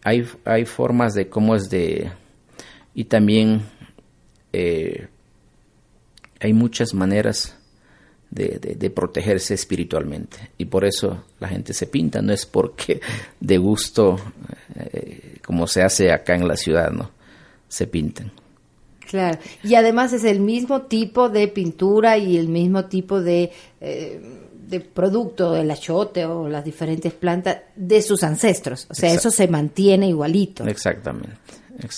[0.03, 2.11] Hay, hay formas de cómo es de...
[2.93, 3.61] Y también
[4.51, 5.07] eh,
[6.39, 7.57] hay muchas maneras
[8.29, 10.51] de, protegerse espiritualmente.
[10.57, 13.01] Y por eso la gente se pinta, no es porque
[13.39, 14.17] de gusto,
[14.75, 17.11] eh, como se hace acá en la ciudad, ¿no?
[17.67, 18.31] Se pintan.
[19.07, 24.21] Claro, y además es el mismo tipo de pintura y el mismo tipo de, eh,
[24.67, 28.85] de producto, el achote o las diferentes plantas de sus ancestros.
[28.89, 30.67] O sea, eso se mantiene igualito.
[30.67, 31.37] Exactamente,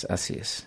[0.08, 0.66] así es.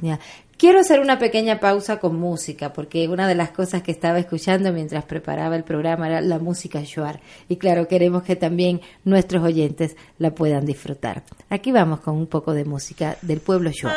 [0.00, 0.20] Ya.
[0.58, 4.72] Quiero hacer una pequeña pausa con música, porque una de las cosas que estaba escuchando
[4.72, 7.20] mientras preparaba el programa era la música shuar.
[7.48, 11.22] Y claro, queremos que también nuestros oyentes la puedan disfrutar.
[11.48, 13.94] Aquí vamos con un poco de música del pueblo shuar.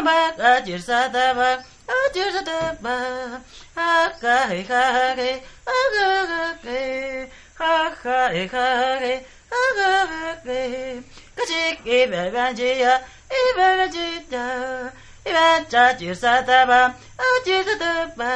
[0.00, 3.40] ba a jir sa da ba a jir sa da ba
[3.76, 7.28] a ka he ha re a ga ga re
[7.58, 8.66] ha ha he ha
[9.02, 9.14] re
[9.60, 11.02] a ga ga re
[11.36, 12.94] ka ji ki ba ba ji ya
[13.40, 14.46] i ba ba ji da
[15.26, 16.80] i ba ja jir sa da ba
[17.18, 18.32] a jir sa da ba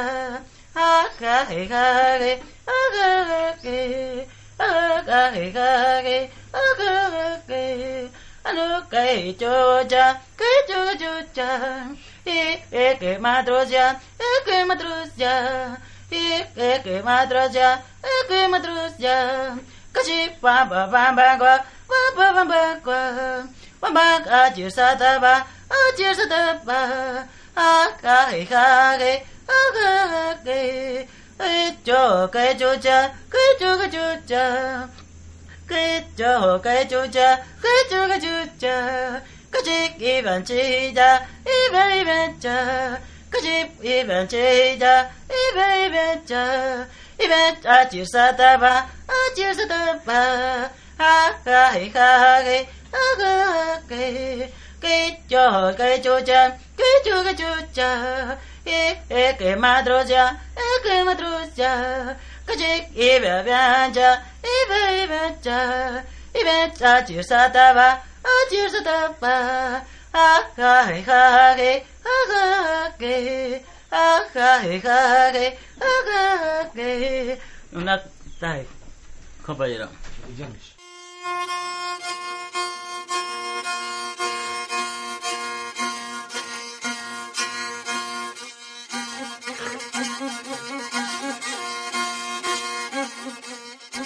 [0.75, 1.85] a ka he ha
[2.21, 2.33] re
[2.77, 4.27] a ga ga re
[4.59, 6.19] a ka he ha re
[6.53, 8.09] a ga ga re
[8.49, 10.21] あの、かいちょうじゃ、か
[10.63, 11.95] いちょうじゃ、матрося,
[12.25, 15.77] и эк матрося, эк матрося,
[16.09, 19.57] и эк матрося, эк матрося.
[19.93, 23.43] Каши памба памба гва, памба памба гва,
[23.79, 27.23] памба адир сатаба, адир сатаба,
[27.55, 31.09] акари хари, акари.
[31.37, 34.89] Кэчо кэчуча, кэчо кэчуча,
[35.69, 37.29] кэчо кэчуча,
[37.61, 39.21] кэчо кэчуча.
[39.57, 46.87] 그집 이번 지자 이번 이번 자 그집 이번 지자 이번 이번 자
[47.19, 52.67] 이번 아지사다바 아지사다바 하하이하이 하하이
[54.79, 62.15] 그저 그저자 그저 그저자 에그 마드로자 에그 마드로자
[62.45, 66.03] 그직 이별 변자 이별 이별 자
[66.35, 69.33] 이별 아지사다바 Одежда тапа,
[70.13, 71.85] ахай-хай,
[72.15, 77.41] ахай-хай, ахай-хай, ахай-хай.
[77.71, 78.03] Ну, на,
[78.41, 78.67] дай,
[79.45, 79.75] копай,
[80.29, 80.53] Идем.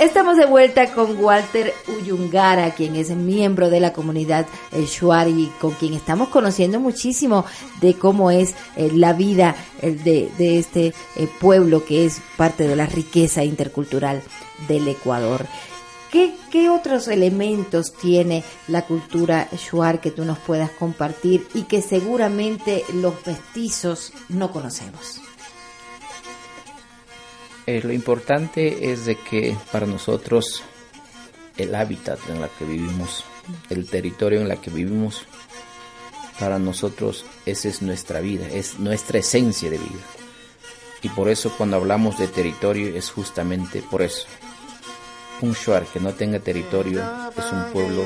[0.02, 5.74] Estamos de vuelta con Walter Uyungara, quien es miembro de la comunidad el Shuari, con
[5.74, 7.46] quien estamos conociendo muchísimo
[7.82, 12.76] de cómo es eh, la vida eh, de, este eh, pueblo que es parte de
[12.76, 14.24] la riqueza intercultural
[14.68, 15.46] del Ecuador.
[16.12, 21.84] ¿Qué, ¿Qué, otros elementos tiene la cultura shuar que tú nos puedas compartir y que
[21.84, 25.22] seguramente los mestizos no conocemos?
[27.72, 30.62] Eh, lo importante es de que para nosotros
[31.58, 33.24] el hábitat en el que vivimos,
[33.70, 35.24] el territorio en el que vivimos,
[36.40, 40.04] para nosotros esa es nuestra vida, es nuestra esencia de vida.
[41.02, 44.26] Y por eso cuando hablamos de territorio es justamente por eso.
[45.42, 47.02] Un shuar que no tenga territorio
[47.38, 48.04] es un pueblo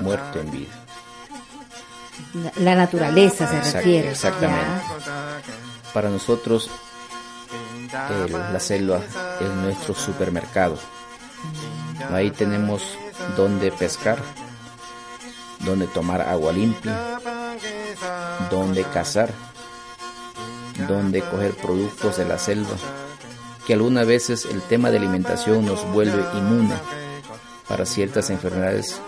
[0.00, 0.84] muerto en vida.
[2.56, 4.10] La naturaleza se Exact- refiere.
[4.10, 4.82] exactamente.
[5.06, 5.40] ya.
[5.92, 6.68] Para nosotros,
[8.26, 9.00] el- la selva
[9.40, 10.78] es nuestro supermercado.
[12.12, 12.82] Ahí tenemos
[13.36, 14.18] donde pescar,
[15.60, 17.18] donde tomar agua limpia,
[18.50, 19.30] donde cazar,
[20.88, 22.76] donde coger productos de la selva,
[23.66, 26.74] que algunas veces el tema de alimentación nos vuelve inmune
[27.68, 29.00] para ciertas enfermedades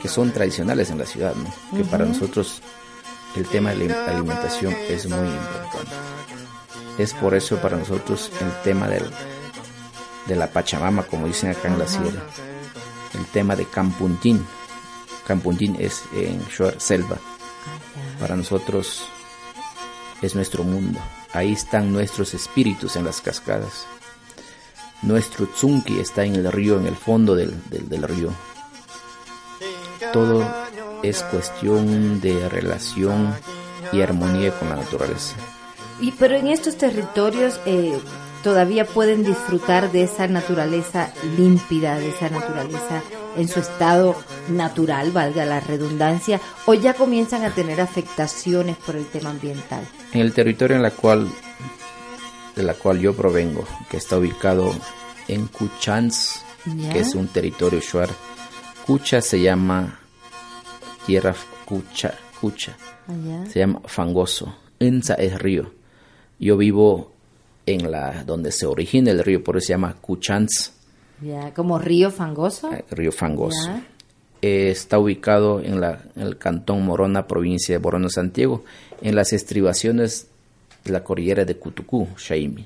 [0.00, 1.52] que son tradicionales en la ciudad, ¿no?
[1.76, 2.62] que para nosotros
[3.34, 5.94] el tema de la alimentación es muy importante.
[6.98, 9.04] Es por eso para nosotros el tema del,
[10.26, 12.22] de la Pachamama, como dicen acá en la sierra,
[13.14, 14.44] el tema de Campuntín.
[15.26, 17.16] Campuntín es en Shuar, selva.
[18.20, 19.04] Para nosotros
[20.22, 20.98] es nuestro mundo.
[21.32, 23.86] Ahí están nuestros espíritus en las cascadas.
[25.02, 28.30] Nuestro tzunki está en el río, en el fondo del- del río.
[30.12, 30.46] Todo
[31.02, 33.34] es cuestión de relación
[33.92, 35.36] y armonía con la naturaleza.
[36.00, 37.98] Y, pero en estos territorios eh,
[38.42, 43.02] todavía pueden disfrutar de esa naturaleza límpida, de esa naturaleza
[43.36, 44.14] en su estado
[44.48, 49.86] natural, valga la redundancia, o ya comienzan a tener afectaciones por el tema ambiental.
[50.12, 51.28] En el territorio en la cual
[52.54, 54.74] de la cual yo provengo, que está ubicado
[55.28, 56.92] en Cuchans, Ya.
[56.92, 58.08] que es un territorio shuar.
[58.86, 59.98] Cucha se llama
[61.06, 62.76] tierra Cucha, Cucha.
[63.06, 63.46] Allá.
[63.50, 64.54] Se llama fangoso.
[64.80, 65.70] Enza es río.
[66.38, 67.12] Yo vivo
[67.66, 70.72] en la donde se origina el río, por eso se llama Cuchans,
[71.22, 72.72] Ya, como río fangoso.
[72.72, 73.70] eh, río fangoso.
[74.42, 78.64] Eh, está ubicado en, la, en el cantón Morona, provincia de Morona, Santiago,
[79.00, 80.28] en las estribaciones
[80.84, 82.64] de la cordillera de Cutucú, Shaimi.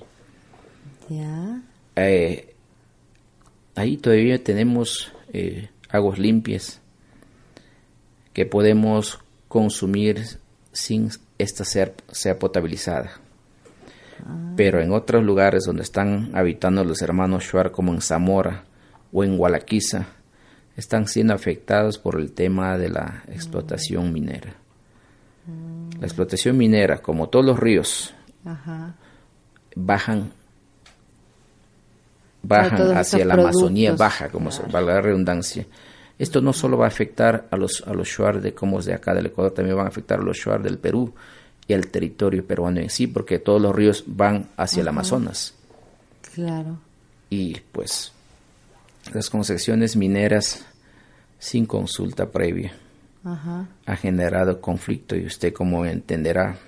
[1.09, 1.62] Ya.
[1.96, 2.54] Eh,
[3.76, 6.80] ahí todavía tenemos eh, aguas limpias
[8.33, 10.24] que podemos consumir
[10.72, 13.20] sin esta ser, sea potabilizada.
[14.56, 18.64] Pero en otros lugares donde están habitando los hermanos Shuar, como en Zamora
[19.12, 20.06] o en Gualaquiza,
[20.76, 24.54] están siendo afectados por el tema de la explotación minera.
[25.98, 28.94] La explotación minera, como todos los ríos, Ajá.
[29.74, 30.33] bajan
[32.46, 35.66] Claro, bajan hacia la Amazonía baja, como se valga la redundancia.
[36.18, 38.94] Esto no solo va a afectar a los a los shuar de como es de
[38.94, 41.14] acá del Ecuador, también van a afectar a los shuar del Perú
[41.70, 45.54] y al territorio peruano en sí, porque todos los ríos van hacia el Amazonas
[46.35, 46.78] Claro.
[47.30, 48.12] y pues
[49.14, 50.64] las concesiones mineras
[51.38, 52.72] sin consulta previa
[53.24, 53.68] Ajá.
[53.87, 56.59] ha generado conflicto y usted como entenderá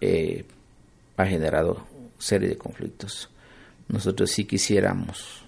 [0.00, 0.44] eh,
[1.16, 1.84] ha generado
[2.18, 3.28] serie de conflictos.
[3.88, 5.42] Nosotros sí quisiéramos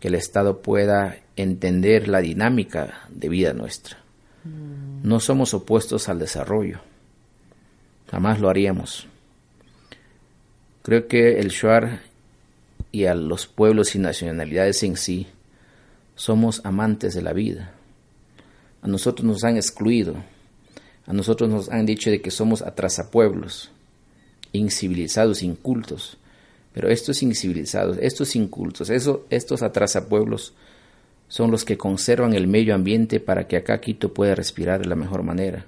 [0.00, 3.98] que el Estado pueda entender la dinámica de vida nuestra.
[5.02, 6.80] No somos opuestos al desarrollo,
[8.14, 9.08] jamás lo haríamos.
[10.84, 12.02] Creo que el Shuar
[12.92, 15.26] y a los pueblos y nacionalidades en sí
[16.14, 17.72] somos amantes de la vida.
[18.82, 20.14] A nosotros nos han excluido,
[21.08, 23.72] a nosotros nos han dicho de que somos atrasapueblos,
[24.52, 26.16] incivilizados, incultos.
[26.72, 30.54] Pero estos incivilizados, estos incultos, eso, estos atrasapueblos
[31.26, 34.94] son los que conservan el medio ambiente para que acá Quito pueda respirar de la
[34.94, 35.66] mejor manera.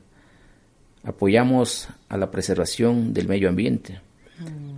[1.07, 4.01] Apoyamos a la preservación del medio ambiente.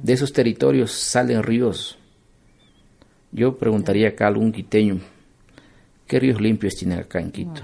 [0.03, 1.99] De esos territorios salen ríos.
[3.33, 5.01] Yo preguntaría acá a algún quiteño,
[6.07, 7.63] ¿qué ríos limpios tienen acá en Quito?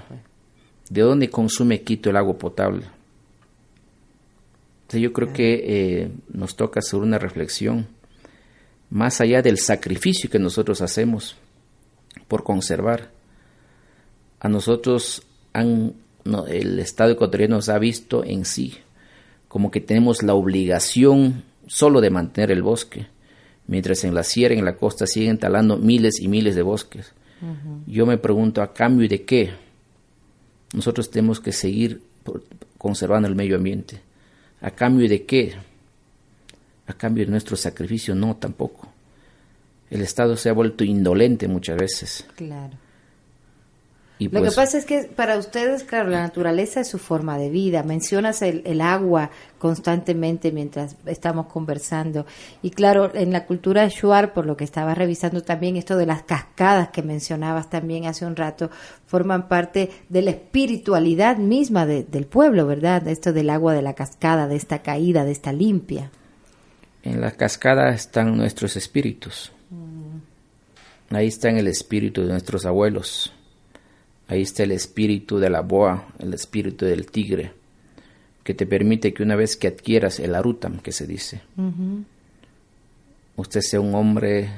[0.89, 2.85] ¿De dónde consume Quito el agua potable?
[4.81, 7.87] Entonces yo creo que eh, nos toca hacer una reflexión
[8.89, 11.37] más allá del sacrificio que nosotros hacemos
[12.27, 13.11] por conservar.
[14.39, 15.23] A nosotros
[15.53, 15.93] han,
[16.25, 18.75] no, el Estado ecuatoriano nos ha visto en sí
[19.55, 23.07] como que tenemos la obligación solo de mantener el bosque,
[23.67, 27.13] mientras en la sierra, en la costa siguen talando miles y miles de bosques.
[27.87, 29.51] Yo me pregunto, ¿a cambio de qué?
[30.73, 32.01] Nosotros tenemos que seguir
[32.77, 34.01] conservando el medio ambiente.
[34.59, 35.53] ¿A cambio de qué?
[36.87, 38.89] A cambio de nuestro sacrificio, no tampoco.
[39.89, 42.25] El Estado se ha vuelto indolente muchas veces.
[42.35, 42.77] Claro.
[44.17, 47.37] Y Lo pues, que pasa es que para ustedes, claro, la naturaleza es su forma
[47.37, 47.83] de vida.
[47.83, 52.25] Mencionas el, el agua constantemente mientras estamos conversando.
[52.61, 56.23] Y claro, en la cultura shuar, por lo que estaba revisando también, esto de las
[56.23, 58.69] cascadas que mencionabas también hace un rato,
[59.05, 63.05] forman parte de la espiritualidad misma de- del pueblo, ¿verdad?
[63.09, 66.09] Esto del agua de la cascada, de esta caída, de esta limpia.
[67.03, 69.51] en la cascada están nuestros espíritus.
[71.11, 73.31] Ahí está el espíritu de nuestros abuelos,
[74.27, 77.51] Ahí está el espíritu de la boa, el espíritu del tigre,
[78.43, 81.41] que te permite que una vez que adquieras el arutam, que se dice,
[83.35, 84.49] usted sea un hombre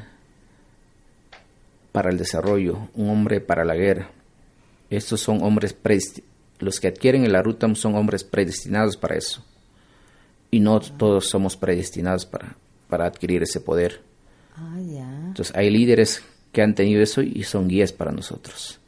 [1.91, 4.09] para el desarrollo, un hombre para la guerra.
[4.89, 5.73] Estos son hombres
[6.59, 9.43] los que adquieren el arutam son hombres predestinados para eso.
[10.49, 12.55] Y no todos somos predestinados para,
[12.87, 14.01] para adquirir ese poder.
[14.55, 14.77] Ah,
[15.27, 18.79] Entonces hay líderes que han tenido eso y son guías para nosotros.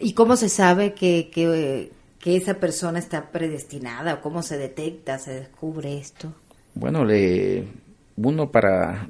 [0.00, 1.90] ¿Y cómo se sabe que, que,
[2.36, 4.20] esa persona está predestinada?
[4.20, 6.32] ¿Cómo se detecta, se descubre esto?
[6.74, 7.68] Bueno, le,
[8.16, 9.08] uno para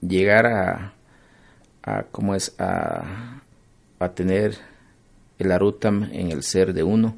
[0.00, 0.94] llegar a,
[1.82, 2.54] a ¿cómo es?
[2.58, 3.42] A,
[3.98, 4.56] a tener
[5.38, 7.16] el arutam en el ser de uno,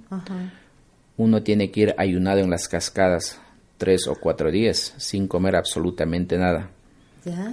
[1.16, 3.40] uno tiene que ir ayunado en las cascadas
[3.78, 6.70] tres o cuatro días sin comer absolutamente nada.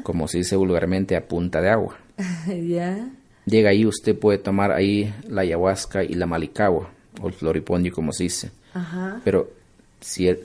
[0.04, 1.98] Como se dice vulgarmente, a punta de agua.
[2.48, 3.10] ¿Ya?
[3.46, 8.12] Llega ahí, usted puede tomar ahí la ayahuasca y la malicagua, o el floripondio, como
[8.12, 8.52] se dice.
[9.24, 9.50] Pero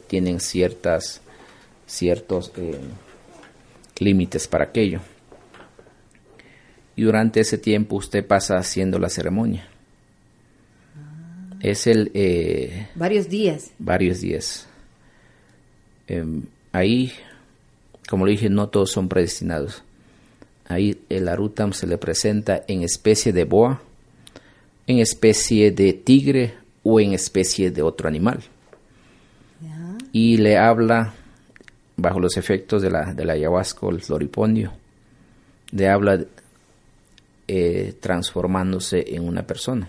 [0.07, 1.21] tienen ciertas,
[1.87, 2.81] ciertos eh,
[3.99, 5.01] límites para aquello.
[6.97, 9.69] Y durante ese tiempo usted pasa haciendo la ceremonia.
[11.61, 12.11] Es el...
[12.15, 13.71] Eh, varios días.
[13.79, 14.67] Varios días.
[16.07, 17.13] Em, ahí,
[18.09, 19.83] como le dije, no todos son predestinados.
[20.69, 23.83] Ahí el arutam se le presenta en especie de boa,
[24.87, 28.41] en especie de tigre o en especie de otro animal.
[30.13, 31.15] Y le habla,
[31.97, 34.73] bajo los efectos de la, de la ayahuasca el floripondio,
[35.73, 36.25] le habla
[37.49, 39.89] eh, transformándose en una persona.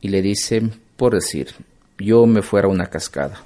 [0.00, 0.62] Y le dice,
[0.96, 1.48] por decir,
[1.98, 3.44] yo me fuera a una cascada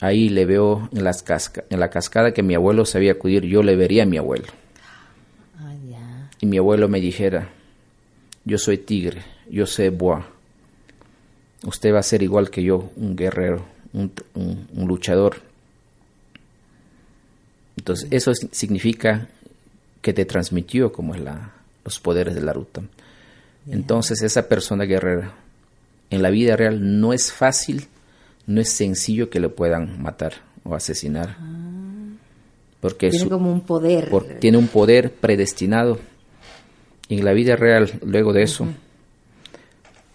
[0.00, 3.62] ahí le veo en, las casca en la cascada que mi abuelo sabía acudir, yo
[3.62, 4.46] le vería a mi abuelo.
[5.58, 5.74] Ah,
[6.40, 7.48] y mi abuelo me dijera,
[8.44, 10.26] yo soy tigre, yo sé boa.
[11.64, 14.12] Usted va a ser igual que yo, un guerrero, un,
[14.86, 15.36] luchador.
[17.76, 19.28] Entonces, eso significa
[20.00, 21.52] que te transmitió como es la,
[21.84, 22.82] los poderes de la ruta.
[23.68, 25.34] Entonces, esa persona guerrera,
[26.10, 27.88] en la vida real no es fácil
[28.48, 30.32] no es sencillo que lo puedan matar
[30.64, 31.36] o asesinar.
[32.80, 34.10] Porque tiene como un poder.
[34.40, 35.98] tiene un poder predestinado.
[37.10, 38.66] en la vida real, luego de eso,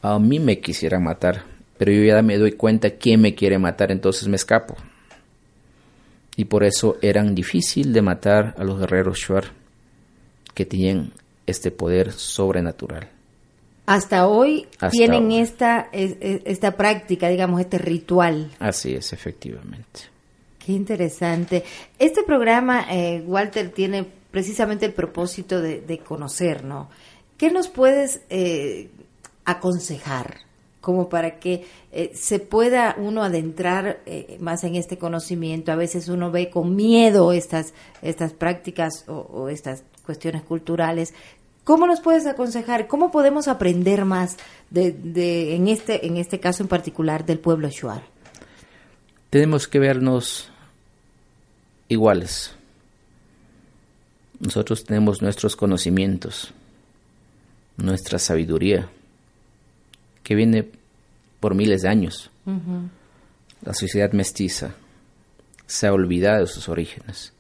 [0.02, 1.44] a mí me quisiera matar,
[1.78, 4.76] pero yo ya me doy cuenta quién me quiere matar, entonces me escapo.
[6.36, 9.46] Y por eso eran difícil de matar a los guerreros Shuar
[10.56, 11.14] que tenían
[11.46, 13.13] este poder sobrenatural.
[13.86, 18.52] Hasta hoy tienen Esta, esta práctica, digamos, este ritual.
[18.60, 20.14] Así es, efectivamente.
[20.66, 21.64] Qué interesante.
[22.00, 26.90] Este programa, eh, Walter, tiene precisamente el propósito de, conocer, ¿no?
[27.38, 28.90] ¿Qué nos puedes eh,
[29.44, 30.38] aconsejar
[30.80, 34.00] como para que eh, se pueda uno adentrar
[34.40, 35.74] más en este conocimiento?
[35.74, 41.14] A veces uno ve con miedo estas, estas prácticas o, o estas cuestiones culturales.
[41.64, 42.88] ¿Cómo nos puedes aconsejar?
[42.88, 44.38] ¿Cómo podemos aprender más
[44.70, 48.04] de, en, este, en este caso en particular del pueblo Shuar?
[49.30, 50.52] Tenemos que vernos
[51.88, 52.54] iguales.
[54.40, 56.54] Nosotros tenemos nuestros conocimientos,
[57.78, 58.90] nuestra sabiduría,
[60.22, 60.70] que viene
[61.40, 62.30] por miles de años.
[63.62, 64.76] La sociedad mestiza
[65.66, 67.32] se ha olvidado de sus orígenes.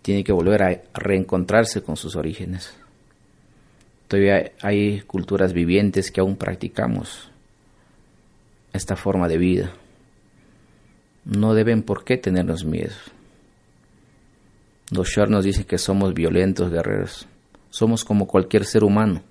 [0.00, 2.74] Tiene que volver a reencontrarse con sus orígenes.
[4.08, 7.30] Todavía hay culturas vivientes que aún practicamos
[8.72, 9.72] esta forma de vida.
[11.26, 12.94] No deben por qué tenernos miedo.
[14.90, 17.28] Los Shor nos dicen que somos violentos guerreros.
[17.68, 19.22] Somos como cualquier ser humano.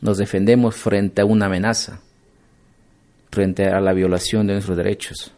[0.00, 2.00] Nos defendemos frente a una amenaza,
[3.30, 5.32] frente a la violación de nuestros derechos.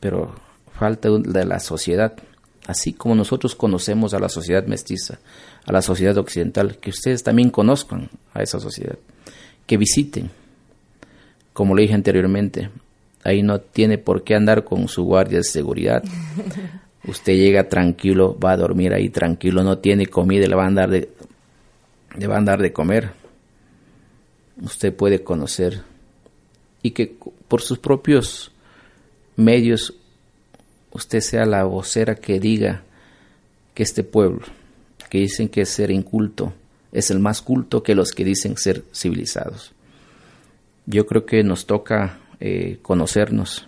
[0.00, 0.34] Pero
[0.72, 2.16] falta de la sociedad
[2.68, 5.18] así como nosotros conocemos a la sociedad mestiza,
[5.68, 8.96] a la sociedad occidental, que ustedes también conozcan a esa sociedad,
[9.66, 10.30] que visiten.
[11.52, 12.70] Como le dije anteriormente,
[13.22, 16.02] ahí no tiene por qué andar con su guardia de seguridad.
[17.04, 20.88] Usted llega tranquilo, va a dormir ahí tranquilo, no tiene comida, le va a dar
[20.88, 21.10] de,
[22.16, 23.10] le va a dar de comer.
[24.62, 25.82] Usted puede conocer
[26.82, 27.14] y que
[27.46, 28.52] por sus propios
[29.36, 29.92] medios
[30.92, 32.84] usted sea la vocera que diga
[33.74, 34.46] que este pueblo,
[35.08, 36.52] que dicen que ser inculto,
[36.92, 39.72] es el más culto que los que dicen ser civilizados.
[40.86, 43.66] Yo creo que nos toca eh, conocernos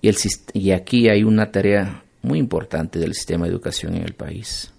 [0.00, 0.16] y, el,
[0.52, 4.72] y aquí hay una tarea muy importante del sistema de educación en el país.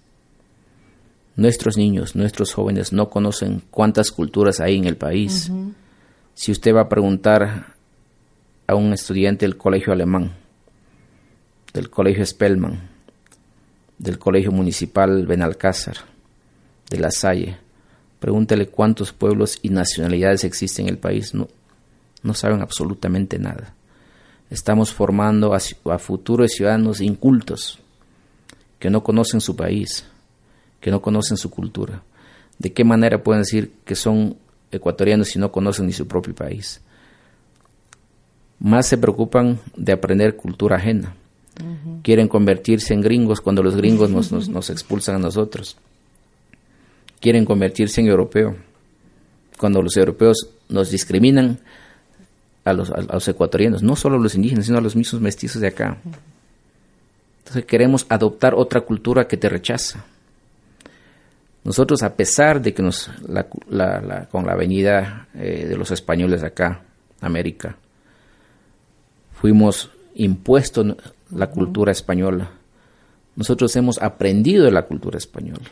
[1.36, 5.52] Nuestros niños, nuestros jóvenes no conocen cuántas culturas hay en el país.
[6.34, 7.76] Si usted va a preguntar
[8.66, 10.34] a un estudiante del colegio alemán,
[11.74, 12.90] del colegio Spellman,
[13.98, 15.98] del colegio municipal Benalcázar,
[16.90, 17.58] de La Salle,
[18.20, 21.34] pregúntele cuántos pueblos y nacionalidades existen en el país.
[21.34, 23.74] No, saben absolutamente nada.
[24.50, 25.60] Estamos formando a,
[25.94, 27.80] a futuros ciudadanos incultos
[28.80, 30.06] que no conocen su país,
[30.80, 32.04] que no conocen su cultura.
[32.58, 34.38] ¿De qué manera pueden decir que son
[34.72, 36.82] ecuatorianos si no conocen ni su propio país?
[38.60, 41.16] Más se preocupan de aprender cultura ajena.
[42.04, 45.78] Quieren convertirse en gringos cuando los gringos nos, nos, expulsan a nosotros.
[47.20, 48.56] Quieren convertirse en europeo
[49.58, 51.60] cuando los europeos nos discriminan
[52.64, 55.62] a los, a los, ecuatorianos, no solo a los indígenas, sino a los mismos mestizos
[55.62, 55.98] de acá.
[57.40, 60.06] Entonces queremos adoptar otra cultura que te rechaza.
[61.64, 63.10] Nosotros, a pesar de que nos,
[64.32, 66.82] con la venida eh, de los españoles acá,
[67.20, 67.76] América,
[69.34, 70.96] fuimos impuestos
[71.32, 72.52] la cultura española.
[73.36, 75.70] Nosotros hemos aprendido de la cultura española.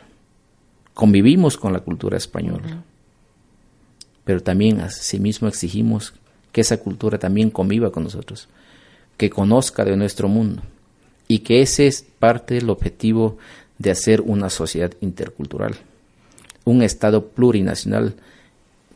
[0.94, 2.82] Convivimos con la cultura española.
[4.24, 6.14] Pero también asimismo exigimos
[6.52, 8.48] que esa cultura también conviva con nosotros,
[9.16, 10.62] que conozca de nuestro mundo
[11.28, 13.36] y que ese es parte del objetivo
[13.78, 15.76] de hacer una sociedad intercultural,
[16.64, 18.14] un Estado plurinacional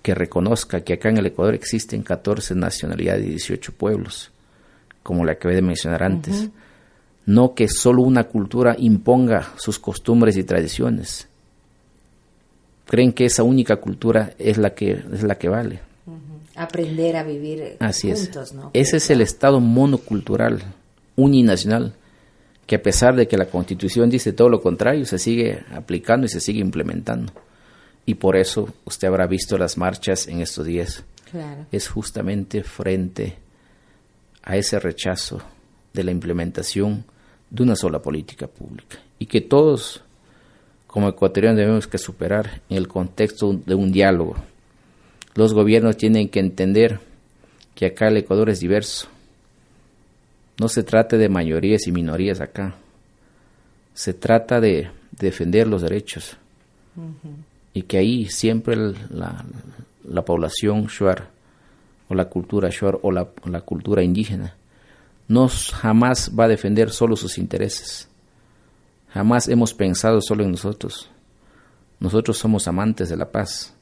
[0.03, 4.31] que reconozca que acá en el Ecuador existen 14 nacionalidades y 18 pueblos,
[5.03, 6.49] como la que acabé de mencionar antes.
[7.27, 11.29] No que solo una cultura imponga sus costumbres y tradiciones.
[12.87, 15.81] Creen que esa única cultura es la que, es la que vale.
[16.57, 18.89] Aprender a vivir Así juntos, es.
[18.89, 20.63] Ese es el Estado monocultural,
[21.17, 21.95] uninacional,
[22.67, 26.29] que a pesar de que la Constitución dice todo lo contrario, se sigue aplicando y
[26.29, 27.33] se sigue implementando.
[28.07, 31.05] Y por eso usted habrá visto las marchas en estos días.
[31.71, 33.50] Es justamente frente a
[34.45, 35.41] ese rechazo
[35.93, 37.05] de la implementación
[37.51, 40.03] de una sola política pública y que todos
[40.87, 44.37] como ecuatorianos debemos que superar en el contexto de un diálogo.
[45.35, 46.99] Los gobiernos tienen que entender
[47.75, 49.09] que acá el Ecuador es diverso,
[50.61, 52.75] no se trata de mayorías y minorías acá.
[53.95, 56.37] Se trata de defender los derechos.
[57.73, 59.43] Y que ahí siempre la,
[60.05, 61.31] la, población shuar,
[62.11, 64.57] o la cultura shuar, o la, la cultura indígena,
[65.29, 68.09] no jamás va a defender solo sus intereses.
[69.15, 71.09] Jamás hemos pensado solo en nosotros.
[72.01, 73.75] Nosotros somos amantes de la paz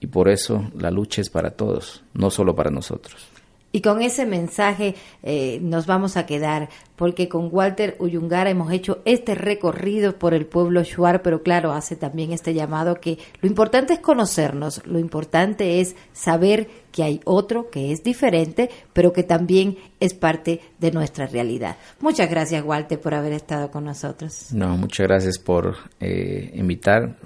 [0.00, 3.28] y por eso la lucha es para todos, no solo para nosotros.
[3.74, 4.94] Y con ese mensaje
[5.24, 10.46] eh, nos vamos a quedar, porque con Walter Uyungara hemos hecho este recorrido por el
[10.46, 15.80] pueblo Shuar, pero claro, hace también este llamado que lo importante es conocernos, lo importante
[15.80, 21.26] es saber que hay otro que es diferente, pero que también es parte de nuestra
[21.26, 21.76] realidad.
[21.98, 24.52] Muchas gracias, Walter, por haber estado con nosotros.
[24.52, 27.16] No, muchas gracias por eh, invitar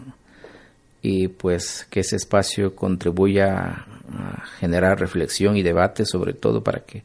[1.02, 7.02] y pues que ese espacio contribuya a generar reflexión y debate sobre todo para que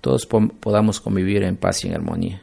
[0.00, 2.42] todos podamos convivir en paz y en armonía,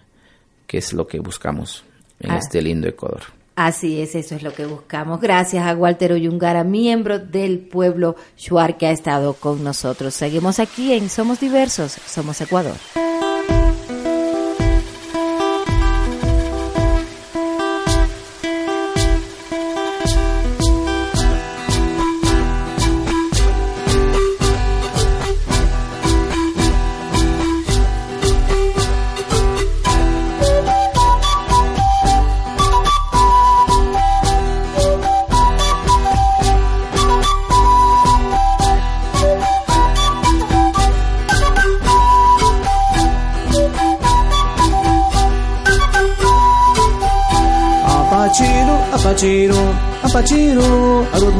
[0.65, 1.83] que es lo que buscamos
[2.19, 2.37] en ah.
[2.37, 3.21] este lindo Ecuador.
[3.55, 5.19] Así es, eso es lo que buscamos.
[5.19, 10.15] Gracias a Walter Oyungara, miembro del pueblo Shuar que ha estado con nosotros.
[10.15, 12.75] Seguimos aquí en Somos Diversos, Somos Ecuador.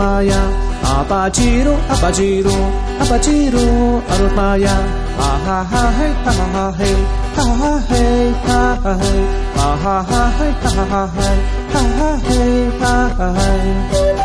[0.02, 0.42] Apachiro arut maya
[1.00, 2.58] apachiro apachiro
[3.04, 3.66] apachiro
[4.14, 4.76] arut maya
[5.72, 6.98] ha hey ha ha hey.
[7.36, 9.22] Ha ha hey ha ha hey.
[9.58, 11.38] Ha ha hey ha ha hey.
[11.74, 14.21] Ha ha hey ha ha hey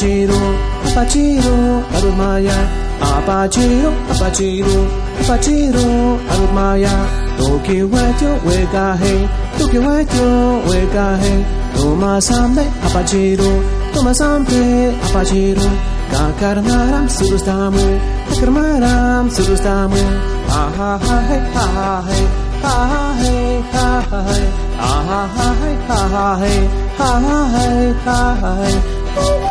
[0.00, 0.40] apachiro,
[0.88, 2.56] apachiro, arumaya,
[3.00, 4.88] apachiro, apachiro,
[5.20, 6.88] apachiro, arumaya,
[7.36, 9.28] toki wetyo wega hey,
[9.58, 11.44] tuki waito wekahe
[11.76, 13.50] toma sambe apachiro
[13.92, 15.68] toma sambe apachiro
[16.12, 17.84] kakarnaram surustamu
[18.28, 20.00] kakarmaram surustamu
[20.48, 22.26] ha ha ha hey ha ha hey
[22.62, 22.74] ha
[23.20, 24.48] hey ha ha hey
[24.80, 24.90] ha
[25.36, 26.60] ha hey ha ha hey
[26.98, 29.49] ha ha hey ha ha hey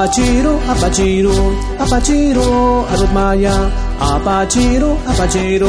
[0.00, 1.36] Apachiro, apachiro,
[1.78, 3.52] apachiro, arutmaya.
[4.00, 5.68] Apachiro, apachiro,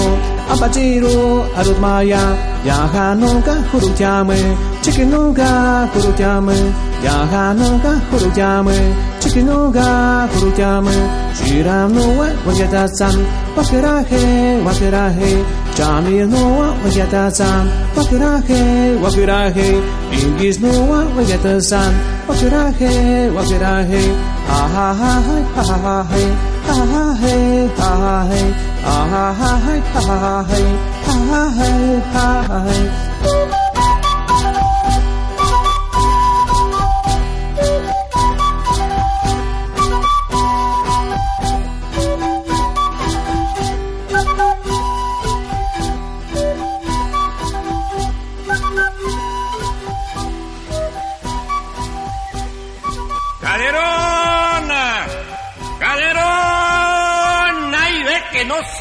[0.54, 2.22] apachiro, arutmaya.
[2.64, 4.40] Yahanuka hurutyame,
[4.82, 5.50] chikinuka
[5.94, 6.56] hurutyame.
[7.04, 8.78] Yahanuka hurutyame,
[9.20, 9.86] chikinuka
[10.32, 10.96] hurutyame.
[11.36, 13.18] Shiram noa, wajatasan,
[13.58, 14.64] wakirahe,
[15.76, 17.68] Tommy is no one, we get a son.
[17.96, 19.70] Wakurahe, wakurahe.
[20.12, 21.94] Ingy is no one, we get a son.
[22.28, 24.04] Wakurahe, wakurahe.
[24.48, 26.24] Ah ha ha ha ha ha ha.
[26.68, 27.34] Ah ha ha
[27.78, 28.42] ha ha ha.
[28.84, 30.60] Ah ha ha ha ha ha ha.
[31.08, 31.70] Ah ha ha
[32.14, 33.71] ha ha ha.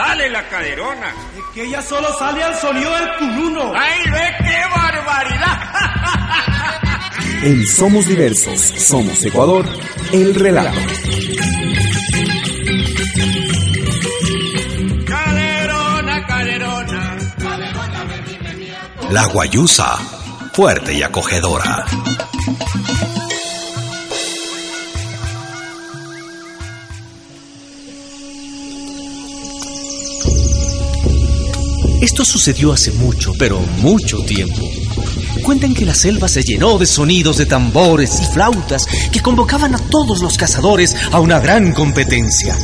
[0.01, 1.09] Sale la caderona!
[1.37, 3.73] Es que ella solo sale al sonido del cununo.
[3.77, 5.59] ¡Ay, ve qué barbaridad!
[7.43, 9.67] En Somos Diversos, Somos Ecuador,
[10.13, 10.79] el relato.
[15.07, 17.19] ¡Caderona, caderona!
[19.11, 19.97] La Guayusa,
[20.53, 21.85] fuerte y acogedora.
[32.01, 34.67] Esto sucedió hace mucho, pero mucho tiempo.
[35.43, 39.79] Cuentan que la selva se llenó de sonidos de tambores y flautas que convocaban a
[39.79, 42.57] todos los cazadores a una gran competencia.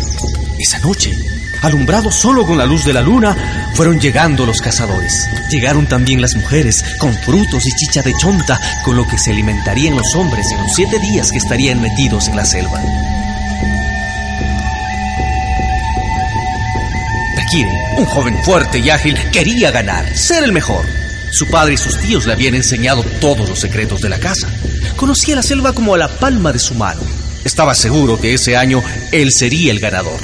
[0.58, 1.12] Esa noche,
[1.60, 5.28] alumbrados solo con la luz de la luna, fueron llegando los cazadores.
[5.50, 9.96] Llegaron también las mujeres con frutos y chicha de chonta, con lo que se alimentarían
[9.96, 12.82] los hombres en los siete días que estarían metidos en la selva.
[17.96, 20.84] Un joven fuerte y ágil, quería ganar, ser el mejor.
[21.32, 24.48] Su padre y sus tíos le habían enseñado todos los secretos de la caza.
[24.96, 27.00] Conocía la selva como a la palma de su mano.
[27.44, 28.82] Estaba seguro que ese año
[29.12, 30.20] él sería el ganador.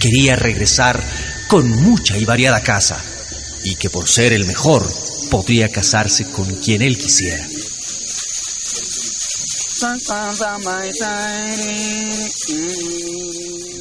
[0.00, 1.02] Quería regresar
[1.48, 2.98] con mucha y variada caza
[3.64, 4.86] y que por ser el mejor
[5.30, 7.46] podría casarse con quien él quisiera.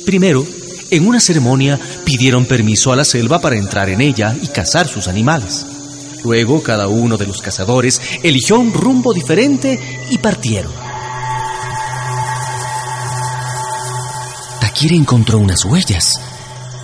[0.05, 0.47] Primero,
[0.89, 5.07] en una ceremonia pidieron permiso a la selva para entrar en ella y cazar sus
[5.07, 5.65] animales.
[6.23, 9.79] Luego cada uno de los cazadores eligió un rumbo diferente
[10.09, 10.71] y partieron.
[14.59, 16.13] Takira encontró unas huellas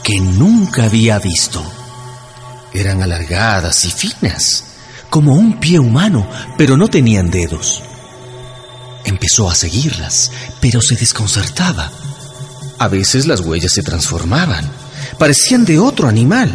[0.03, 1.63] que nunca había visto.
[2.73, 4.63] Eran alargadas y finas,
[5.09, 6.27] como un pie humano,
[6.57, 7.83] pero no tenían dedos.
[9.05, 11.91] Empezó a seguirlas, pero se desconcertaba.
[12.83, 14.69] A veces las huellas se transformaban,
[15.17, 16.51] parecían de otro animal,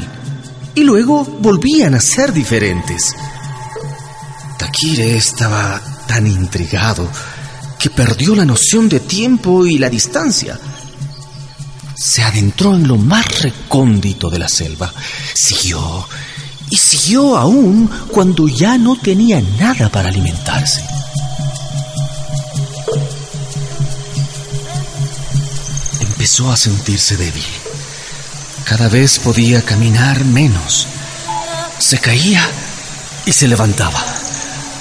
[0.74, 3.14] y luego volvían a ser diferentes.
[4.58, 7.08] Takire estaba tan intrigado
[7.78, 10.60] que perdió la noción de tiempo y la distancia.
[11.96, 14.92] Se adentró en lo más recóndito de la selva.
[15.32, 16.06] Siguió
[16.68, 20.97] y siguió aún cuando ya no tenía nada para alimentarse.
[26.28, 27.46] Empezó a sentirse débil.
[28.64, 30.86] Cada vez podía caminar menos.
[31.78, 32.46] Se caía
[33.24, 33.98] y se levantaba.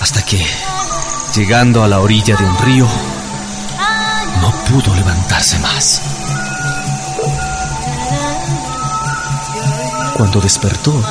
[0.02, 0.46] Hasta que,
[1.34, 2.88] llegando a la orilla de un río,
[4.42, 6.02] no pudo levantarse más.
[10.18, 11.02] Cuando despertó,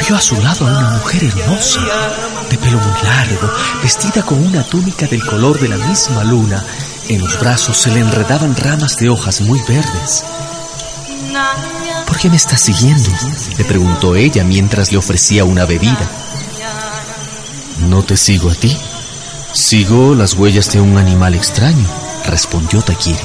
[0.00, 1.80] vio a su lado a una mujer hermosa,
[2.48, 3.52] de pelo muy largo,
[3.82, 6.64] vestida con una túnica del color de la misma luna.
[7.08, 10.24] En los brazos se le enredaban ramas de hojas muy verdes.
[12.06, 13.10] ¿Por qué me estás siguiendo?
[13.58, 16.08] le preguntó ella mientras le ofrecía una bebida.
[17.88, 18.76] No te sigo a ti.
[19.52, 21.86] Sigo las huellas de un animal extraño,
[22.26, 23.18] respondió Takiri.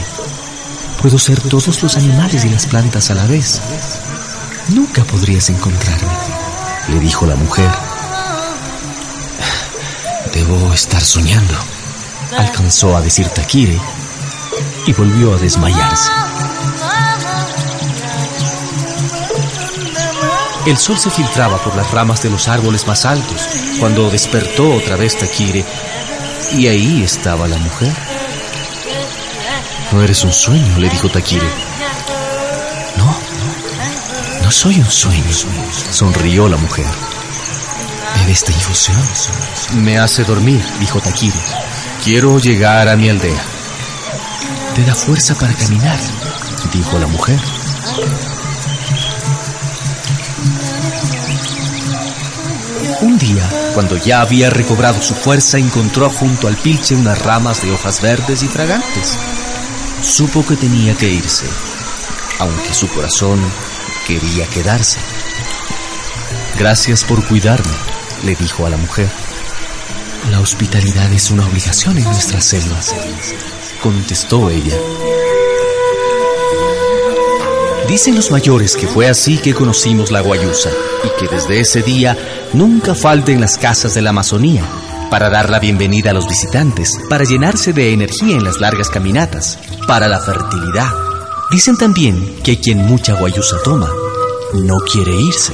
[1.01, 3.61] Puedo ser todos los animales y las plantas a la vez.
[4.69, 6.11] Nunca podrías encontrarme.
[6.89, 7.69] le dijo la mujer.
[10.33, 11.55] Debo estar soñando,
[12.37, 13.79] alcanzó a decir Takire
[14.85, 16.11] y volvió a desmayarse.
[20.65, 23.47] El sol se filtraba por las ramas de los árboles más altos
[23.79, 25.65] cuando despertó otra vez Takire
[26.53, 27.93] y ahí estaba la mujer.
[29.91, 31.47] No eres un sueño, le dijo Takire.
[32.97, 33.17] No,
[34.43, 35.31] no soy un sueño,
[35.91, 36.85] sonrió la mujer.
[38.15, 39.01] Bebe esta infusión.
[39.75, 41.39] Me hace dormir, dijo Takire.
[42.03, 43.43] Quiero llegar a mi aldea.
[44.73, 45.99] Te da fuerza para caminar,
[46.73, 47.37] dijo la mujer.
[53.01, 57.71] Un día, cuando ya había recobrado su fuerza, encontró junto al pilche unas ramas de
[57.71, 59.17] hojas verdes y fragantes.
[60.01, 61.45] Supo que tenía que irse,
[62.39, 63.39] aunque su corazón
[64.07, 64.99] quería quedarse.
[66.57, 67.73] Gracias por cuidarme,
[68.23, 69.28] le dijo a la mujer.
[70.27, 72.93] La hospitalidad es una obligación en nuestras selvas,
[73.81, 74.75] contestó ella.
[77.87, 80.69] Dicen los mayores que fue así que conocimos la guayusa
[81.03, 82.15] y que desde ese día
[82.53, 84.63] nunca falta en las casas de la Amazonía
[85.09, 89.57] para dar la bienvenida a los visitantes, para llenarse de energía en las largas caminatas,
[89.87, 90.91] para la fertilidad.
[91.49, 93.89] Dicen también que quien mucha guayusa toma
[94.53, 95.53] no quiere irse,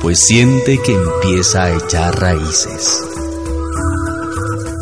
[0.00, 3.00] pues siente que empieza a echar raíces.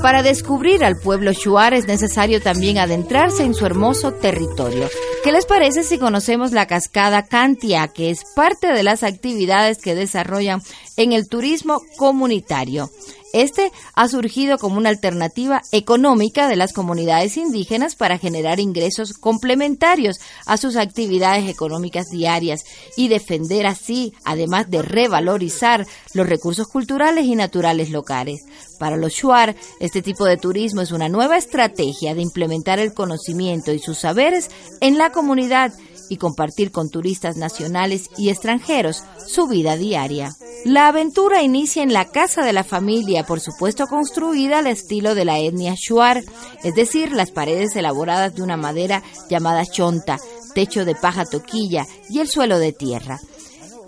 [0.02, 4.88] Para descubrir al pueblo Shuar es necesario también adentrarse en su hermoso territorio.
[5.22, 9.94] ¿Qué les parece si conocemos la cascada Cantia, que es parte de las actividades que
[9.94, 10.62] desarrollan
[10.96, 12.90] en el turismo comunitario?
[13.32, 20.20] Este ha surgido como una alternativa económica de las comunidades indígenas para generar ingresos complementarios
[20.44, 22.64] a sus actividades económicas diarias
[22.94, 28.42] y defender así, además de revalorizar los recursos culturales y naturales locales.
[28.78, 33.72] Para los Shuar, este tipo de turismo es una nueva estrategia de implementar el conocimiento
[33.72, 34.50] y sus saberes
[34.80, 35.72] en la comunidad
[36.08, 40.34] y compartir con turistas nacionales y extranjeros su vida diaria.
[40.64, 45.24] La aventura inicia en la casa de la familia, por supuesto construida al estilo de
[45.24, 46.22] la etnia Shuar,
[46.62, 50.18] es decir, las paredes elaboradas de una madera llamada chonta,
[50.54, 53.18] techo de paja toquilla y el suelo de tierra.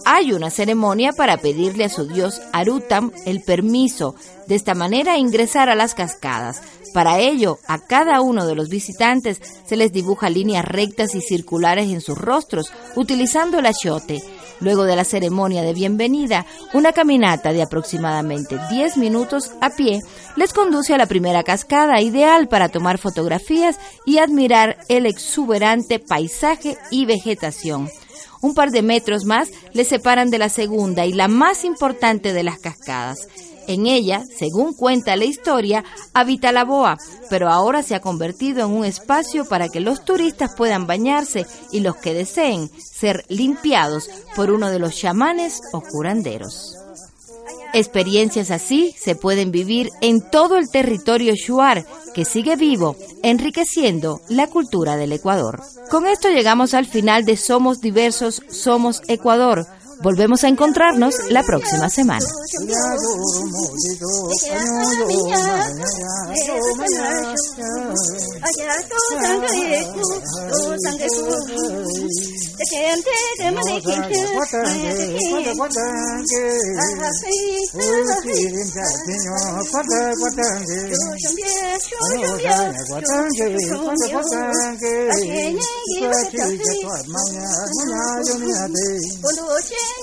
[0.06, 4.14] Hay una ceremonia para pedirle a su dios Arutam el permiso
[4.46, 6.60] de esta manera ingresar a las cascadas.
[6.94, 11.90] Para ello, a cada uno de los visitantes se les dibuja líneas rectas y circulares
[11.90, 14.22] en sus rostros, utilizando el achiote.
[14.60, 20.02] Luego de la ceremonia de bienvenida, una caminata de aproximadamente 10 minutos a pie
[20.36, 23.76] les conduce a la primera cascada, ideal para tomar fotografías
[24.06, 27.90] y admirar el exuberante paisaje y vegetación.
[28.40, 32.44] Un par de metros más les separan de la segunda y la más importante de
[32.44, 33.26] las cascadas.
[33.66, 36.98] En ella, según cuenta la historia, habita la boa,
[37.30, 41.80] pero ahora se ha convertido en un espacio para que los turistas puedan bañarse y
[41.80, 46.76] los que deseen ser limpiados por uno de los chamanes o curanderos.
[47.72, 51.84] Experiencias así se pueden vivir en todo el territorio shuar,
[52.14, 55.60] que sigue vivo, enriqueciendo la cultura del Ecuador.
[55.90, 59.66] Con esto llegamos al final de Somos Diversos, Somos Ecuador
[60.04, 62.26] Volvemos a encontrarnos la próxima semana.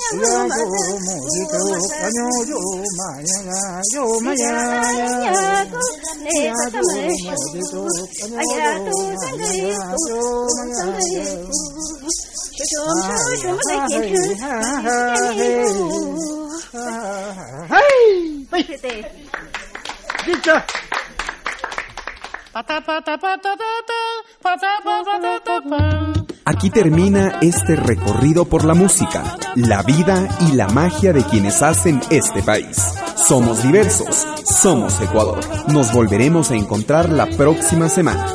[0.02, 0.68] ya yo
[1.06, 1.62] mo di ko
[2.00, 2.60] ka nyo yo
[2.98, 3.60] ma ya la
[3.94, 4.56] yo ma ya
[4.98, 5.42] ya
[6.24, 7.82] ne ka ta me mo di ko
[8.18, 9.52] ka nyo yo ma ya la
[10.10, 10.22] yo
[10.56, 10.64] ma
[11.16, 11.26] ya
[20.26, 20.62] Victor!
[22.54, 24.02] Pa ta pa ta pa ta ta ta
[24.44, 30.28] pa ta pa ta ta pa Aquí termina este recorrido por la música, la vida
[30.40, 32.96] y la magia de quienes hacen este país.
[33.16, 35.40] Somos diversos, somos Ecuador.
[35.72, 38.26] Nos volveremos a encontrar la próxima semana.